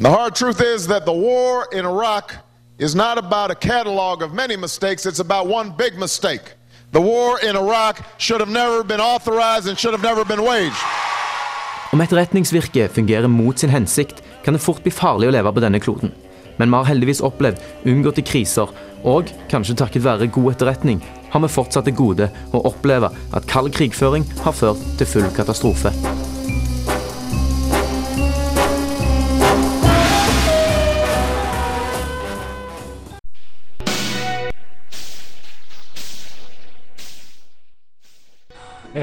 The 0.02 0.10
hard 0.10 0.36
truth 0.36 0.62
is 0.62 0.88
that 0.88 1.06
the 1.06 1.16
war 1.16 1.64
in 1.72 1.86
Iraq 1.86 2.36
is 2.78 2.94
not 2.96 3.18
about 3.18 3.52
a 3.52 3.56
catalog 3.56 4.22
of 4.22 4.34
many 4.34 4.58
mistakes, 4.58 5.06
it's 5.06 5.20
about 5.20 5.48
one 5.48 5.72
big 5.78 5.98
mistake. 5.98 6.59
The 6.92 7.00
war 7.00 7.38
in 7.50 7.56
Iraq 7.56 8.02
should 8.18 8.42
have 8.42 8.52
never 8.52 8.84
been 8.84 9.00
authorized 9.00 9.68
and 9.68 9.78
should 9.78 9.94
have 9.94 10.02
never 10.02 10.26
been 10.26 10.42
waged. 10.42 10.82
Om 11.92 12.02
etterretningsvirket 12.02 12.92
fungerer 12.92 13.28
mot 13.28 13.60
sin 13.60 13.70
hensikt, 13.70 14.24
kan 14.44 14.54
det 14.54 14.62
fort 14.64 14.82
bli 14.82 14.92
farlig 14.92 15.30
å 15.30 15.36
leve 15.36 15.54
på 15.54 15.62
denne 15.62 15.80
kloden. 15.80 16.16
Men 16.58 16.72
vi 16.72 16.80
har 16.80 16.90
heldigvis 16.90 17.22
opplevd 17.22 17.62
unngåtte 17.86 18.26
kriser, 18.26 18.74
og 19.06 19.30
kanskje 19.54 19.78
takket 19.78 20.06
være 20.06 20.32
god 20.34 20.56
etterretning, 20.56 21.04
har 21.30 21.46
vi 21.46 21.54
fortsatt 21.54 21.86
det 21.86 21.94
gode 21.94 22.32
å 22.58 22.64
oppleve 22.72 23.14
at 23.38 23.48
kald 23.54 23.70
krigføring 23.78 24.26
har 24.42 24.58
ført 24.58 24.82
til 24.98 25.14
full 25.14 25.30
katastrofe. 25.38 25.94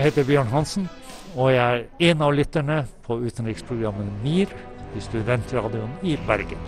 Jeg 0.06 0.12
heter 0.12 0.26
Bjørn 0.28 0.50
Hansen, 0.52 0.84
og 1.34 1.48
jeg 1.50 1.58
er 1.66 2.10
en 2.12 2.20
av 2.22 2.30
lytterne 2.38 2.76
på 3.02 3.16
utenriksprogrammet 3.26 4.06
MIR 4.22 4.52
i 4.94 5.00
Studentradioen 5.02 5.96
i 6.06 6.14
Bergen. 6.28 6.62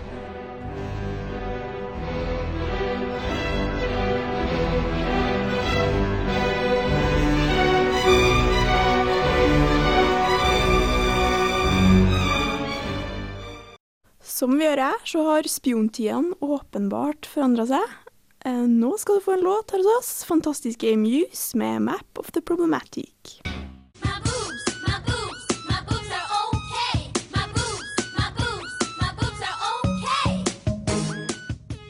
Som 14.19 14.59
vi 14.59 14.67
gjør 14.67 14.83
så 15.07 15.29
har 15.31 15.53
spiontidene 15.55 16.35
åpenbart 16.43 17.31
forandra 17.31 17.71
seg. 17.71 17.99
Eh, 18.47 18.53
Nå 18.53 18.97
skal 18.99 19.15
du 19.15 19.21
få 19.21 19.33
en 19.33 19.41
låt 19.41 19.71
her 19.71 19.79
hos 19.79 19.99
oss. 19.99 20.25
Fantastiske 20.25 20.97
Muse 20.97 21.59
med 21.59 21.83
'Map 21.83 22.19
of 22.19 22.31
the 22.33 22.41
Problematic'. 22.41 23.43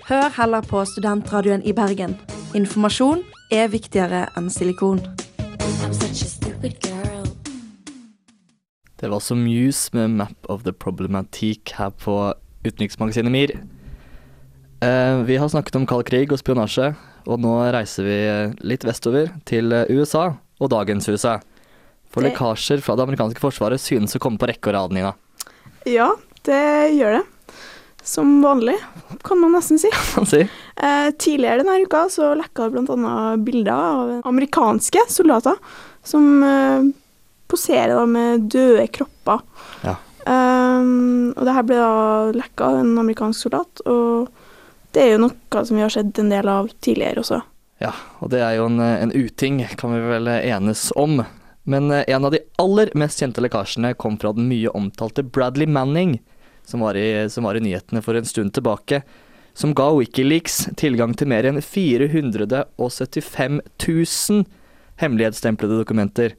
Hør 0.08 0.28
heller 0.42 0.60
på 0.60 0.84
Studentradioen 0.84 1.62
i 1.62 1.72
Bergen. 1.72 2.16
Informasjon 2.54 3.18
er 3.52 3.68
viktigere 3.68 4.26
enn 4.36 4.50
silikon. 4.50 5.00
Det 9.00 9.10
var 9.10 9.16
også 9.16 9.34
Muse 9.34 9.90
med 9.92 10.08
'Map 10.08 10.36
of 10.48 10.62
the 10.62 10.72
Problematic' 10.72 11.76
her 11.76 11.90
på 11.90 12.32
utenriksmagasinet 12.64 13.32
MIR. 13.32 13.77
Eh, 14.80 15.16
vi 15.26 15.36
har 15.36 15.48
snakket 15.48 15.76
om 15.76 15.86
kald 15.90 16.06
krig 16.06 16.30
og 16.32 16.38
spionasje, 16.38 16.92
og 17.26 17.40
nå 17.42 17.54
reiser 17.74 18.06
vi 18.06 18.18
litt 18.70 18.84
vestover 18.86 19.32
til 19.48 19.72
eh, 19.74 19.88
USA 19.90 20.28
og 20.60 20.70
dagens 20.70 21.08
USA. 21.10 21.38
For 22.08 22.22
Det- 22.22 22.32
lekkasjer 22.32 22.80
fra 22.82 22.96
det 22.96 23.04
amerikanske 23.08 23.42
forsvaret 23.42 23.80
synes 23.82 24.14
å 24.16 24.20
komme 24.22 24.38
på 24.38 24.48
rekke 24.48 24.70
og 24.70 24.74
rad, 24.74 24.92
Nina. 24.94 25.14
Ja, 25.84 26.12
det 26.44 26.94
gjør 26.96 27.18
det. 27.18 27.24
Som 28.08 28.38
vanlig, 28.40 28.78
kan 29.24 29.38
man 29.42 29.52
nesten 29.52 29.78
si. 29.78 29.90
si. 30.32 30.40
Eh, 30.78 31.10
tidligere 31.18 31.60
denne 31.64 31.82
uka 31.84 32.06
så 32.08 32.30
lekka 32.38 32.70
det 32.70 32.78
bl.a. 32.86 33.36
bilder 33.36 33.74
av 33.74 34.22
amerikanske 34.30 35.02
soldater 35.12 35.58
som 36.06 36.42
eh, 36.46 36.86
poserer 37.50 37.96
da 37.98 38.06
med 38.06 38.48
døde 38.48 38.86
kropper. 38.94 39.42
Ja. 39.82 39.96
Um, 40.28 41.32
og 41.36 41.44
det 41.46 41.52
her 41.56 41.64
ble 41.64 41.76
da 41.80 41.92
lekka 42.36 42.66
en 42.82 42.90
amerikansk 43.00 43.46
soldat, 43.46 43.80
og 43.88 44.28
det 44.96 45.04
er 45.04 45.14
jo 45.14 45.22
noe 45.26 45.64
som 45.64 45.76
vi 45.76 45.84
har 45.84 45.92
sett 45.92 46.18
en 46.18 46.32
del 46.32 46.48
av 46.48 46.70
tidligere 46.84 47.22
også. 47.22 47.40
Ja, 47.82 47.92
og 48.18 48.32
det 48.32 48.40
er 48.42 48.56
jo 48.58 48.66
en, 48.66 48.80
en 48.82 49.14
uting, 49.14 49.60
kan 49.78 49.92
vi 49.94 50.00
vel 50.02 50.28
enes 50.34 50.88
om. 50.98 51.20
Men 51.68 51.90
eh, 51.90 52.04
en 52.08 52.24
av 52.24 52.32
de 52.34 52.40
aller 52.58 52.90
mest 52.98 53.20
kjente 53.20 53.42
lekkasjene 53.44 53.94
kom 54.00 54.18
fra 54.18 54.32
den 54.34 54.48
mye 54.50 54.72
omtalte 54.74 55.22
Bradley 55.22 55.68
Manning, 55.68 56.18
som 56.66 56.80
var, 56.84 56.96
i, 56.96 57.28
som 57.30 57.44
var 57.44 57.54
i 57.58 57.62
nyhetene 57.64 58.02
for 58.04 58.16
en 58.18 58.28
stund 58.28 58.54
tilbake, 58.56 59.02
som 59.58 59.74
ga 59.76 59.90
Wikileaks 59.92 60.68
tilgang 60.80 61.14
til 61.18 61.28
mer 61.30 61.44
enn 61.48 61.60
475 61.62 63.60
000 63.60 64.44
hemmelighetsstemplede 65.02 65.80
dokumenter. 65.82 66.34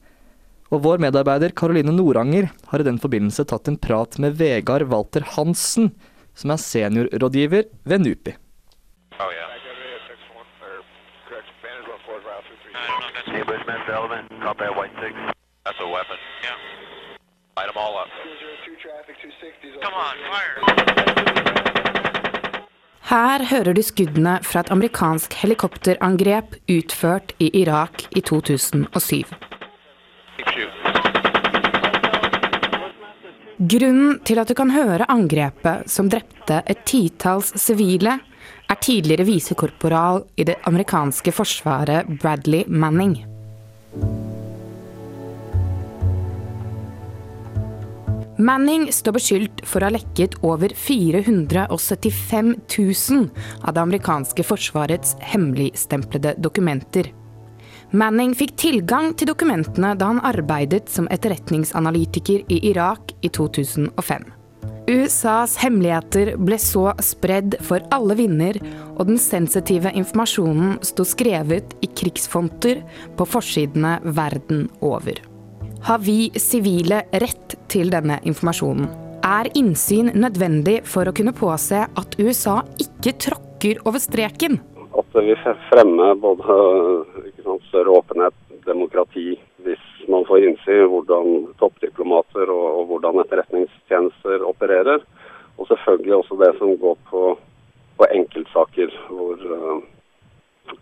Og 0.69 0.83
vår 0.85 1.01
medarbeider 1.01 1.53
Caroline 1.57 1.93
Noranger 1.95 2.49
har 2.71 2.81
i 2.81 2.87
den 2.87 2.99
forbindelse 3.01 3.45
tatt 3.49 3.67
en 3.69 3.79
prat 3.81 4.17
med 4.21 4.37
Vegard 4.39 4.85
Walter 4.91 5.25
Hansen, 5.35 5.91
som 6.35 6.51
er 6.51 6.55
seniorrådgiver 6.55 7.63
ved 7.85 7.99
NUPI. 7.99 8.33
Hey, 13.29 13.43
Bushman, 13.45 13.81
Bellman, 13.87 14.25
copy 14.41 14.63
at 14.63 14.75
White 14.77 14.95
6. 15.01 15.13
That's 15.65 15.79
a 15.79 15.87
weapon. 15.87 16.17
Yeah. 16.43 16.79
Her 23.09 23.43
hører 23.49 23.73
du 23.73 23.81
skuddene 23.81 24.39
fra 24.43 24.59
et 24.63 24.71
amerikansk 24.71 25.33
helikopterangrep 25.41 26.55
utført 26.69 27.33
i 27.39 27.49
Irak 27.61 28.05
i 28.15 28.21
2007. 28.21 29.25
Grunnen 33.59 34.21
til 34.23 34.39
at 34.39 34.47
du 34.47 34.55
kan 34.55 34.69
høre 34.71 35.03
angrepet 35.11 35.89
som 35.91 36.07
drepte 36.07 36.61
et 36.63 36.85
titalls 36.87 37.51
sivile, 37.59 38.13
er 38.71 38.77
tidligere 38.79 39.25
visekorporal 39.27 40.21
i 40.39 40.45
det 40.47 40.55
amerikanske 40.69 41.33
forsvaret 41.35 42.07
Bradley 42.21 42.63
Manning. 42.71 43.17
Manning 48.39 48.87
står 48.95 49.17
beskyldt 49.17 49.65
for 49.67 49.83
å 49.83 49.89
ha 49.89 49.97
lekket 49.97 50.39
over 50.39 50.71
475 50.71 52.55
000 52.63 53.25
av 53.59 53.75
det 53.75 53.83
amerikanske 53.83 54.47
forsvarets 54.47 55.17
hemmeligstemplede 55.33 56.37
dokumenter. 56.39 57.11
Manning 57.89 58.35
fikk 58.37 58.51
tilgang 58.61 59.15
til 59.17 59.31
dokumentene 59.31 59.95
da 59.97 60.11
han 60.11 60.19
arbeidet 60.21 60.91
som 60.93 61.07
etterretningsanalytiker 61.09 62.43
i 62.53 62.59
Irak 62.69 63.15
i 63.25 63.31
2005. 63.33 64.27
USAs 64.89 65.55
hemmeligheter 65.61 66.35
ble 66.37 66.57
så 66.61 66.91
spredd 67.01 67.57
for 67.65 67.81
alle 67.93 68.13
vinder, 68.19 68.59
og 68.93 69.09
den 69.09 69.17
sensitive 69.21 69.89
informasjonen 69.97 70.77
sto 70.85 71.05
skrevet 71.05 71.73
i 71.81 71.89
krigsfonter 71.89 72.83
på 73.17 73.27
forsidene 73.29 73.97
verden 74.05 74.67
over. 74.85 75.17
Har 75.85 76.01
vi 76.05 76.29
sivile 76.37 77.03
rett 77.23 77.57
til 77.73 77.89
denne 77.93 78.19
informasjonen? 78.21 78.89
Er 79.25 79.49
innsyn 79.57 80.13
nødvendig 80.13 80.83
for 80.89 81.09
å 81.09 81.15
kunne 81.15 81.33
påse 81.33 81.87
at 81.89 82.19
USA 82.21 82.59
ikke 82.77 83.17
tråkker 83.25 83.81
over 83.89 84.01
streken? 84.01 84.61
At 84.97 85.21
vi 85.25 85.35
fremmer 85.69 86.17
både 86.21 86.55
større 87.69 87.93
åpenhet, 88.01 88.35
demokrati, 88.65 89.33
hvis 89.65 89.85
man 90.09 90.25
får 90.27 90.45
innsyn 90.47 90.83
i 90.83 90.89
hvordan 90.91 91.29
toppdiplomater 91.61 92.51
og, 92.53 92.65
og 92.79 92.83
hvordan 92.91 93.21
etterretningstjenester 93.23 94.43
opererer. 94.45 95.05
Og 95.57 95.67
selvfølgelig 95.67 96.15
også 96.15 96.39
det 96.43 96.51
som 96.57 96.75
går 96.81 96.97
på, 97.09 97.23
på 97.97 98.09
enkeltsaker 98.15 98.93
hvor, 99.09 99.41
uh, 99.55 99.79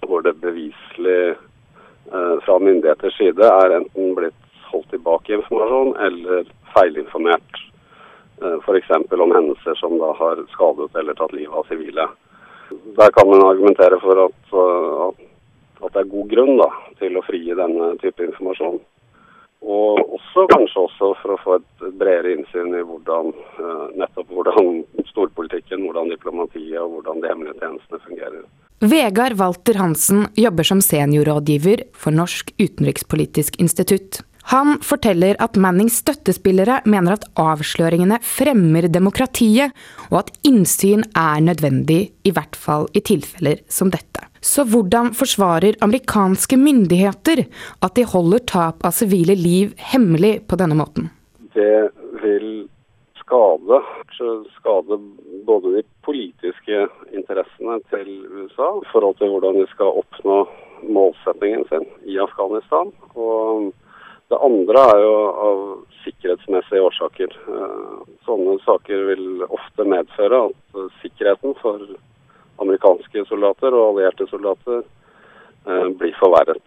hvor 0.06 0.26
det 0.26 0.36
beviselig 0.42 1.36
uh, 2.14 2.36
fra 2.46 2.60
myndigheters 2.60 3.18
side 3.18 3.50
er 3.62 3.78
enten 3.80 4.14
blitt 4.18 4.44
holdt 4.72 4.90
tilbake 4.94 5.34
informasjon 5.40 5.96
eller 6.10 6.52
feilinformert. 6.76 7.64
Uh, 8.44 8.60
F.eks. 8.62 8.94
om 9.12 9.34
hendelser 9.34 9.80
som 9.82 9.98
da 10.02 10.14
har 10.22 10.44
skadet 10.54 10.94
eller 10.96 11.18
tatt 11.18 11.34
livet 11.34 11.58
av 11.58 11.70
sivile. 11.72 12.08
Der 13.00 13.12
kan 13.16 13.30
man 13.30 13.46
argumentere 13.48 14.00
for 14.04 14.28
at, 14.28 14.40
at, 15.08 15.27
at 15.82 15.94
det 15.94 16.04
er 16.04 16.14
god 16.14 16.30
grunn 16.34 16.56
da, 16.60 16.70
til 17.02 17.18
å 17.18 17.26
frigi 17.26 17.58
denne 17.58 17.94
type 18.02 18.26
informasjon. 18.26 18.80
Og 19.68 20.14
også 20.16 20.46
kanskje 20.52 20.84
også 20.86 21.10
for 21.22 21.34
å 21.34 21.40
få 21.42 21.56
et 21.58 21.88
bredere 21.98 22.36
innsyn 22.36 22.76
i 22.78 22.84
hvordan 22.86 23.32
nettopp 23.98 24.30
hvordan 24.32 24.84
storpolitikken, 25.10 25.82
hvordan 25.88 26.14
diplomatiet 26.14 26.78
og 26.84 27.00
hvordan 27.00 27.24
de 27.24 27.32
hemmelige 27.32 27.58
tjenestene 27.64 28.04
fungerer. 28.06 28.46
Vegard 28.86 29.40
Walter 29.40 29.80
Hansen 29.82 30.28
jobber 30.38 30.68
som 30.70 30.84
seniorrådgiver 30.86 31.88
for 31.98 32.14
Norsk 32.14 32.54
utenrikspolitisk 32.62 33.58
institutt. 33.64 34.22
Han 34.54 34.78
forteller 34.86 35.36
at 35.44 35.58
Mannings 35.60 35.98
støttespillere 36.04 36.78
mener 36.88 37.18
at 37.18 37.26
avsløringene 37.42 38.22
fremmer 38.24 38.88
demokratiet, 38.88 39.74
og 40.08 40.22
at 40.22 40.32
innsyn 40.48 41.04
er 41.18 41.42
nødvendig, 41.44 42.14
i 42.24 42.32
hvert 42.32 42.56
fall 42.56 42.88
i 42.96 43.04
tilfeller 43.04 43.66
som 43.68 43.92
dette. 43.92 44.24
Så 44.48 44.64
hvordan 44.72 45.12
forsvarer 45.18 45.76
amerikanske 45.84 46.58
myndigheter 46.60 47.44
at 47.84 47.96
de 47.98 48.06
holder 48.08 48.44
tap 48.48 48.86
av 48.88 48.96
sivile 48.96 49.36
liv 49.36 49.74
hemmelig 49.92 50.38
på 50.48 50.60
denne 50.60 50.78
måten? 50.80 51.10
Det 51.58 51.90
vil 52.24 52.68
skade, 53.20 53.82
skade 54.56 55.00
både 55.50 55.74
de 55.76 55.84
politiske 56.08 56.86
interessene 57.12 57.82
til 57.92 58.14
USA 58.38 58.70
i 58.80 58.88
forhold 58.94 59.20
til 59.20 59.34
hvordan 59.34 59.60
de 59.60 59.68
skal 59.74 60.00
oppnå 60.04 60.40
målsettingen 60.88 61.68
sin 61.72 61.86
i 62.08 62.16
Afghanistan. 62.24 62.94
og 63.16 63.74
det 64.28 64.38
andre 64.44 64.82
er 64.92 64.98
jo 65.00 65.14
av 65.48 65.60
sikkerhetsmessige 66.04 66.84
årsaker. 66.84 67.36
Sånne 68.28 68.58
saker 68.66 69.06
vil 69.12 69.46
ofte 69.48 69.86
medføre 69.88 70.42
at 70.50 70.82
sikkerheten 71.02 71.56
for 71.62 71.84
amerikanske 72.64 73.26
soldater 73.30 73.76
og 73.76 73.94
allierte 73.94 74.28
soldater 74.32 74.84
blir 76.00 76.14
forverret. 76.20 76.64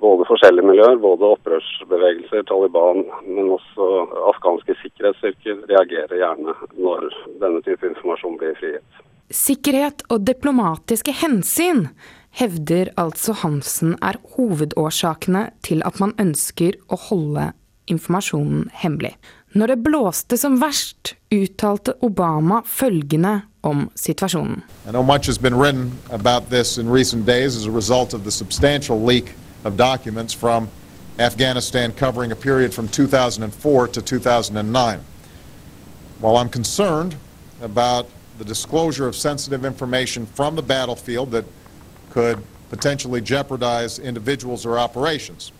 Både 0.00 0.24
forskjellige 0.24 0.64
miljøer, 0.64 0.96
både 0.96 1.28
opprørsbevegelser, 1.36 2.46
Taliban, 2.48 3.02
men 3.26 3.50
også 3.52 3.88
afghanske 4.30 4.74
sikkerhetsstyrker 4.80 5.60
reagerer 5.68 6.16
gjerne 6.22 6.54
når 6.78 7.10
denne 7.42 7.60
type 7.66 7.86
informasjon 7.90 8.38
blir 8.40 8.56
frigitt. 8.58 9.04
Sikkerhet 9.30 10.02
og 10.10 10.24
diplomatiske 10.26 11.12
hensyn 11.20 11.84
hevder 12.40 12.90
altså 12.98 13.36
Hansen 13.42 13.92
er 14.02 14.18
hovedårsakene 14.34 15.50
til 15.66 15.84
at 15.86 16.00
man 16.02 16.16
ønsker 16.22 16.80
å 16.90 16.98
holde 17.10 17.50
informasjonen 17.90 18.68
hemmelig. 18.82 19.12
Når 19.54 19.72
det 19.72 19.78
blåste 19.84 20.38
som 20.38 20.60
verst, 20.62 21.16
uttalte 21.34 21.96
Obama 22.06 22.62
følgende 22.66 23.40
I 24.86 24.90
know 24.90 25.02
much 25.02 25.26
has 25.26 25.38
been 25.38 25.54
written 25.54 25.96
about 26.10 26.48
this 26.48 26.78
in 26.78 26.88
recent 26.88 27.26
days 27.26 27.56
as 27.56 27.66
a 27.66 27.70
result 27.70 28.14
of 28.14 28.24
the 28.24 28.30
substantial 28.30 29.02
leak 29.02 29.34
of 29.64 29.76
documents 29.76 30.32
from 30.32 30.68
Afghanistan 31.18 31.92
covering 31.92 32.32
a 32.32 32.36
period 32.36 32.72
from 32.72 32.88
2004 32.88 33.88
to 33.88 34.02
2009. 34.02 35.00
While 36.20 36.36
I'm 36.36 36.48
concerned 36.48 37.16
about 37.60 38.08
the 38.38 38.44
disclosure 38.44 39.06
of 39.06 39.14
sensitive 39.14 39.66
information 39.66 40.24
from 40.24 40.56
the 40.56 40.62
battlefield 40.62 41.30
that 41.32 41.44
could 42.08 42.42
potentially 42.70 43.20
jeopardize 43.20 43.98
individuals 43.98 44.64
or 44.64 44.78
operations. 44.78 45.52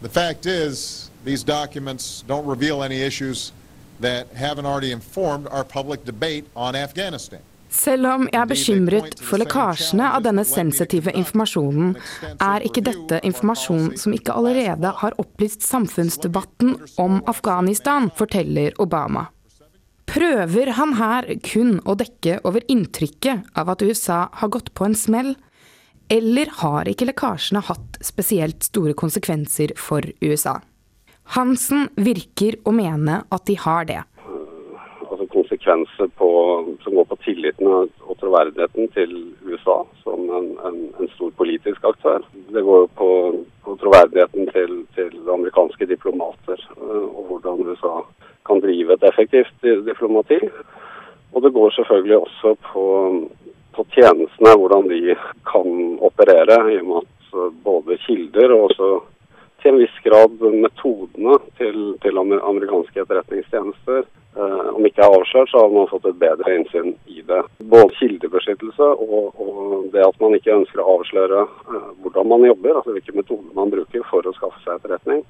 The 0.00 0.08
fact 0.08 0.46
is, 0.46 1.10
these 1.24 1.44
documents 1.44 2.24
don't 2.26 2.44
reveal 2.44 2.82
any 2.82 3.00
issues 3.02 3.52
that 4.02 4.26
haven't 4.34 4.66
already 4.66 4.92
informed 4.92 5.46
our 5.50 5.64
public 5.64 6.04
debate 6.04 6.44
on 6.54 6.74
Afghanistan. 6.74 7.40
Selv 7.72 8.06
om 8.06 8.26
jeg 8.28 8.36
er 8.36 8.48
bekymret 8.50 9.14
for 9.24 9.40
lekkasjene 9.40 10.10
av 10.12 10.24
denne 10.26 10.42
sensitive 10.44 11.12
informasjonen, 11.16 11.94
er 12.36 12.64
ikke 12.68 12.82
dette 12.84 13.20
informasjon 13.24 13.94
som 13.96 14.12
ikke 14.12 14.34
allerede 14.36 14.90
har 15.00 15.16
opplyst 15.22 15.64
samfunnsdebatten 15.64 16.74
om 17.00 17.22
Afghanistan, 17.32 18.10
forteller 18.18 18.76
Obama. 18.82 19.30
Prøver 20.12 20.74
han 20.76 20.92
her 20.98 21.30
kun 21.46 21.78
å 21.88 21.96
dekke 21.96 22.42
over 22.44 22.66
inntrykket 22.68 23.48
av 23.56 23.72
at 23.72 23.84
USA 23.86 24.26
har 24.42 24.52
gått 24.52 24.74
på 24.76 24.90
en 24.90 24.98
smell, 24.98 25.32
eller 26.12 26.52
har 26.60 26.90
ikke 26.90 27.08
lekkasjene 27.08 27.62
hatt 27.70 27.96
spesielt 28.04 28.68
store 28.68 28.92
konsekvenser 28.92 29.72
for 29.80 30.04
USA? 30.20 30.58
Hansen 31.32 31.86
virker 31.96 32.58
å 32.68 32.74
mene 32.76 33.22
at 33.32 33.46
de 33.48 33.54
har 33.56 33.86
det. 33.88 34.00
Altså 35.08 35.26
konsekvenser 35.32 36.10
på, 36.20 36.28
som 36.84 36.96
går 36.98 37.06
på 37.08 37.18
tilliten 37.24 37.68
og 37.68 38.12
troverdigheten 38.20 38.90
til 38.96 39.14
USA 39.48 39.78
som 40.02 40.26
en, 40.28 40.50
en, 40.68 40.78
en 41.00 41.10
stor 41.14 41.32
politisk 41.40 41.84
aktør. 41.88 42.24
Det 42.52 42.64
går 42.66 42.84
på, 43.00 43.08
på 43.64 43.76
troverdigheten 43.80 44.52
til, 44.52 44.76
til, 44.96 45.16
amerikanske 45.32 45.88
diplomater 45.88 46.60
og 46.80 47.22
hvordan 47.30 47.64
USA 47.68 47.94
kan 48.48 48.60
drive 48.60 48.96
et 48.96 49.08
effektivt 49.08 49.68
diplomati. 49.88 50.40
Og 51.32 51.44
det 51.44 51.54
går 51.56 51.72
selvfølgelig 51.78 52.18
også 52.26 52.56
på 52.68 52.86
på 53.72 53.84
tjenestene, 53.94 54.52
hvordan 54.58 54.88
de 54.90 55.14
kan 55.48 55.68
operere. 56.04 56.58
I 56.72 56.80
og 56.82 56.88
med 56.90 56.98
at 57.02 57.54
både 57.64 57.96
kilder 58.06 58.52
og 58.52 58.64
også 58.68 58.88
til 59.62 59.72
en 59.72 59.80
viss 59.80 59.98
grad 60.04 60.42
metodene 60.42 61.36
til, 61.58 61.78
til 62.02 62.18
amerikanske 62.18 63.04
etterretningstjenester 63.04 64.00
eh, 64.02 64.70
om 64.74 64.86
ikke 64.86 65.04
er 65.04 65.16
avslørt, 65.18 65.50
så 65.52 65.62
har 65.62 65.74
man 65.74 65.90
fått 65.90 66.08
et 66.10 66.18
bedre 66.22 66.56
innsyn 66.56 66.94
i 67.06 67.22
det. 67.28 67.42
Både 67.74 67.94
kildebeskyttelse 68.00 68.88
og, 69.06 69.30
og 69.38 69.86
det 69.94 70.02
at 70.06 70.18
man 70.22 70.34
ikke 70.38 70.56
ønsker 70.56 70.82
å 70.82 70.98
avsløre 70.98 71.44
eh, 71.46 71.86
hvordan 72.02 72.32
man 72.34 72.48
jobber, 72.48 72.80
altså 72.80 72.96
hvilke 72.96 73.16
metoder 73.16 73.54
man 73.58 73.72
bruker 73.74 74.06
for 74.10 74.26
å 74.26 74.34
skaffe 74.38 74.62
seg 74.64 74.80
etterretning. 74.80 75.24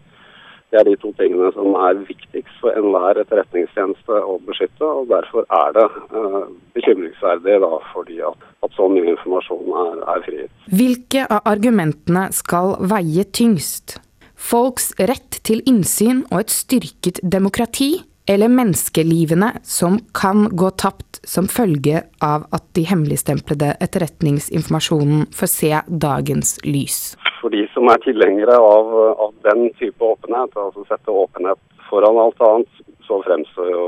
Det 0.73 0.81
er 0.81 0.87
de 0.89 0.95
to 0.97 1.11
tingene 1.19 1.51
som 1.53 1.75
er 1.77 1.99
viktigst 2.09 2.55
for 2.63 2.73
enhver 2.81 3.19
etterretningstjeneste 3.21 4.21
å 4.25 4.39
beskytte. 4.47 4.87
og 4.89 5.11
Derfor 5.11 5.45
er 5.53 5.75
det 5.77 5.85
eh, 6.17 6.39
bekymringsverdig 6.79 7.59
da, 7.67 7.75
fordi 7.93 8.23
at, 8.25 8.47
at, 8.65 8.73
så 8.79 8.89
mye 8.89 9.13
informasjon 9.13 9.69
er, 9.83 10.01
er 10.15 10.25
frigitt. 10.25 10.55
Hvilke 10.81 11.27
av 11.29 11.45
argumentene 11.53 12.25
skal 12.33 12.79
veie 12.89 13.27
tyngst? 13.29 13.99
Folks 14.43 14.91
rett 14.99 15.39
til 15.47 15.63
innsyn 15.71 16.25
og 16.33 16.43
et 16.43 16.55
styrket 16.55 17.23
demokrati? 17.23 18.03
Eller 18.31 18.51
menneskelivene 18.53 19.49
som 19.67 19.97
kan 20.15 20.45
gå 20.55 20.69
tapt 20.79 21.19
som 21.27 21.49
følge 21.51 22.05
av 22.23 22.45
at 22.55 22.69
de 22.79 22.85
hemmeligstemplede 22.87 23.73
etterretningsinformasjonen 23.83 25.27
får 25.35 25.51
se 25.51 25.73
dagens 26.07 26.59
lys? 26.67 27.01
for 27.43 27.51
de 27.51 27.67
som 27.75 27.91
er 27.91 27.99
tilhengere 28.05 28.55
av, 28.55 28.93
av, 29.25 29.33
den 29.43 29.67
type 29.81 30.05
åpenhet, 30.07 30.55
altså 30.55 30.85
sette 30.87 31.11
åpenhet 31.11 31.59
foran 31.89 32.21
alt 32.23 32.43
annet, 32.47 32.83
så 33.07 33.19
fremstår 33.27 33.71
jo 33.75 33.87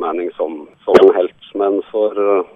Manning 0.00 0.30
som, 0.38 0.62
som 0.84 0.96
en 1.02 1.12
helt. 1.14 1.48
Men 1.60 1.76
for 1.90 2.16
uh, 2.16 2.48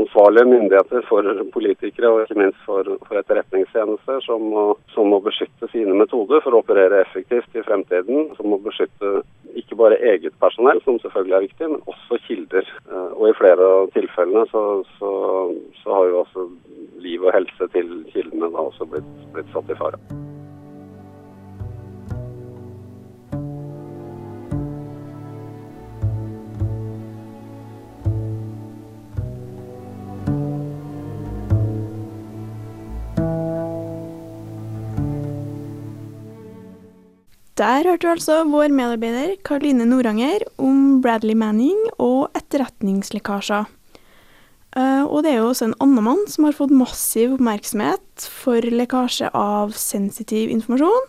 ansvarlige 0.00 0.48
myndigheter, 0.48 1.04
for 1.08 1.26
politikere 1.52 2.10
og 2.10 2.22
ikke 2.22 2.38
minst 2.40 2.60
for, 2.66 2.88
for 3.06 3.20
etterretningstjenester 3.20 4.22
som 4.24 4.44
må, 4.54 4.64
som 4.94 5.10
må, 5.12 5.20
beskytte 5.24 5.68
sine 5.72 5.94
metoder 5.98 6.40
for 6.44 6.56
å 6.56 6.62
operere 6.62 7.02
effektivt 7.04 7.58
i 7.58 7.64
fremtiden, 7.66 8.32
som 8.38 8.50
må 8.52 8.60
beskytte 8.64 9.20
ikke 9.58 9.78
bare 9.82 10.00
eget 10.14 10.34
personell, 10.40 10.80
som 10.86 11.00
selvfølgelig 11.02 11.38
er 11.38 11.46
viktig, 11.46 11.70
men 11.74 11.86
også 11.92 12.20
kilder. 12.26 12.74
Uh, 12.88 13.10
og 13.18 13.28
i 13.28 13.38
flere 13.38 13.70
av 13.76 13.92
tilfellene 13.96 14.48
så, 14.52 14.66
så, 14.98 15.14
så 15.82 15.96
har 15.98 16.10
jo 16.10 16.20
også 16.24 16.48
liv 17.04 17.24
og 17.24 17.34
helse 17.36 17.72
til 17.76 17.96
kildene 18.14 18.52
da 18.52 18.68
også 18.68 18.88
blitt, 18.88 19.16
blitt 19.36 19.52
satt 19.52 19.72
i 19.72 19.78
fare. 19.78 20.00
Der 37.62 37.86
hørte 37.86 38.02
du 38.02 38.10
altså 38.10 38.40
vår 38.50 38.72
medarbeider 38.74 39.36
Karoline 39.46 39.84
Noranger 39.86 40.42
om 40.58 40.98
Bradley 41.04 41.36
Manning 41.38 41.78
og 42.02 42.32
etterretningslekkasjer. 42.34 43.68
Uh, 44.72 45.04
og 45.04 45.22
det 45.22 45.30
er 45.30 45.42
jo 45.42 45.50
også 45.52 45.68
en 45.68 45.76
annen 45.84 46.02
mann 46.02 46.24
som 46.32 46.48
har 46.48 46.56
fått 46.56 46.72
massiv 46.74 47.36
oppmerksomhet 47.36 48.24
for 48.24 48.66
lekkasje 48.66 49.30
av 49.36 49.76
sensitiv 49.78 50.50
informasjon, 50.50 51.06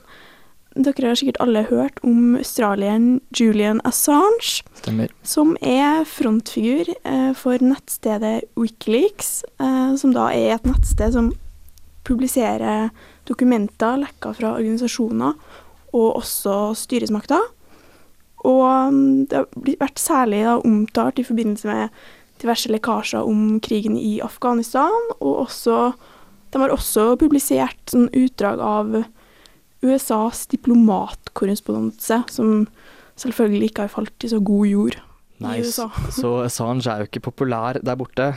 dere 0.73 1.09
har 1.11 1.17
sikkert 1.17 1.39
alle 1.41 1.63
hørt 1.69 1.99
om 2.05 2.35
australieren 2.37 3.21
Julian 3.37 3.81
Assange. 3.85 4.63
Stemmer. 4.81 5.09
Som 5.25 5.55
er 5.61 6.01
frontfigur 6.09 6.89
eh, 6.89 7.31
for 7.37 7.61
nettstedet 7.61 8.49
Wikileaks, 8.57 9.43
eh, 9.61 9.93
som 10.01 10.13
da 10.13 10.31
er 10.33 10.55
et 10.55 10.65
nettsted 10.69 11.13
som 11.13 11.31
publiserer 12.03 12.89
dokumenter 13.29 14.01
lekka 14.01 14.33
fra 14.35 14.55
organisasjoner 14.57 15.37
og 15.93 16.17
også 16.19 16.73
styresmakta. 16.77 17.39
Og 18.43 18.93
mm, 18.93 19.25
det 19.31 19.39
har 19.39 19.79
vært 19.85 20.01
særlig 20.01 20.43
da, 20.47 20.57
omtalt 20.59 21.21
i 21.21 21.27
forbindelse 21.27 21.69
med 21.69 22.03
diverse 22.43 22.71
lekkasjer 22.71 23.23
om 23.23 23.59
krigen 23.63 23.95
i 23.99 24.17
Afghanistan, 24.23 25.13
og 25.19 25.47
også 25.47 25.93
De 26.53 26.59
har 26.61 26.69
også 26.69 27.15
publisert 27.17 27.89
sånn 27.89 28.11
utdrag 28.13 28.59
av 28.61 28.91
USAs 29.81 30.43
diplomatkorrespondanse, 30.51 32.19
som 32.29 32.67
selvfølgelig 33.17 33.71
ikke 33.71 33.87
har 33.87 33.93
falt 33.95 34.25
i 34.25 34.29
så 34.29 34.37
god 34.37 34.67
jord 34.69 34.99
Nei, 35.41 35.55
i 35.57 35.63
USA. 35.65 35.87
så 36.19 36.35
Assange 36.43 36.85
er 36.91 37.01
jo 37.01 37.09
ikke 37.09 37.23
populær 37.31 37.79
der 37.81 37.97
borte. 37.97 38.27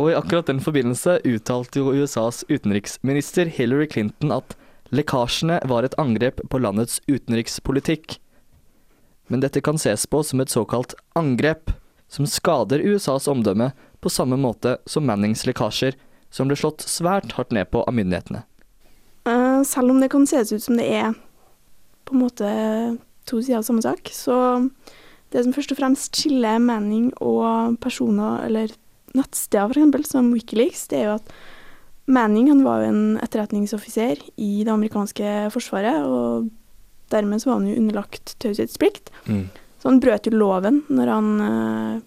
Og 0.00 0.08
i 0.12 0.16
akkurat 0.16 0.48
den 0.48 0.62
forbindelse 0.64 1.18
uttalte 1.28 1.82
jo 1.82 1.92
USAs 1.92 2.40
utenriksminister 2.48 3.50
Hillary 3.52 3.90
Clinton 3.92 4.32
at 4.32 4.56
lekkasjene 4.94 5.60
var 5.68 5.84
et 5.84 5.96
angrep 6.00 6.40
på 6.50 6.60
landets 6.62 7.00
utenrikspolitikk. 7.06 8.18
Men 9.28 9.44
dette 9.44 9.60
kan 9.60 9.78
ses 9.80 10.06
på 10.08 10.22
som 10.24 10.40
et 10.40 10.52
såkalt 10.52 10.94
angrep, 11.18 11.72
som 12.08 12.26
skader 12.26 12.80
USAs 12.80 13.28
omdømme 13.28 13.72
på 14.00 14.12
samme 14.12 14.38
måte 14.40 14.78
som 14.88 15.04
Mannings 15.04 15.44
lekkasjer, 15.44 15.98
som 16.30 16.48
ble 16.48 16.56
slått 16.56 16.84
svært 16.88 17.34
hardt 17.36 17.52
ned 17.52 17.68
på 17.72 17.82
av 17.84 17.96
myndighetene. 17.96 18.44
Eh, 19.28 19.60
selv 19.68 19.92
om 19.92 20.00
det 20.00 20.10
kan 20.12 20.24
ses 20.28 20.52
ut 20.52 20.64
som 20.64 20.78
det 20.80 20.88
er 20.88 21.12
på 22.08 22.16
en 22.16 22.24
måte 22.24 22.48
to 23.28 23.42
sider 23.42 23.60
av 23.60 23.66
samme 23.68 23.84
sak, 23.84 24.08
så 24.12 24.36
det 25.34 25.44
som 25.44 25.52
først 25.52 25.74
og 25.74 25.80
fremst 25.82 26.16
skiller 26.16 26.60
Manning 26.62 27.10
og 27.20 27.76
personer, 27.84 28.46
eller 28.46 28.72
nettsteder 29.16 29.76
f.eks., 29.76 30.12
som 30.14 30.32
Wikileaks, 30.32 30.86
det 30.88 31.02
er 31.02 31.10
jo 31.10 31.16
at 31.18 31.32
Manning 32.08 32.48
han 32.48 32.64
var 32.64 32.82
jo 32.82 32.90
en 32.92 33.02
etterretningsoffiser 33.20 34.22
i 34.40 34.64
det 34.64 34.72
amerikanske 34.72 35.50
forsvaret, 35.52 36.06
og 36.08 36.48
dermed 37.12 37.42
så 37.42 37.50
var 37.50 37.60
han 37.60 37.68
jo 37.68 37.76
underlagt 37.80 38.34
taushetsplikt. 38.40 39.12
Mm. 39.28 39.46
Så 39.78 39.90
han 39.90 40.00
brøt 40.02 40.26
jo 40.26 40.34
loven 40.34 40.82
når 40.88 41.12
han 41.12 41.28
uh, 41.42 42.00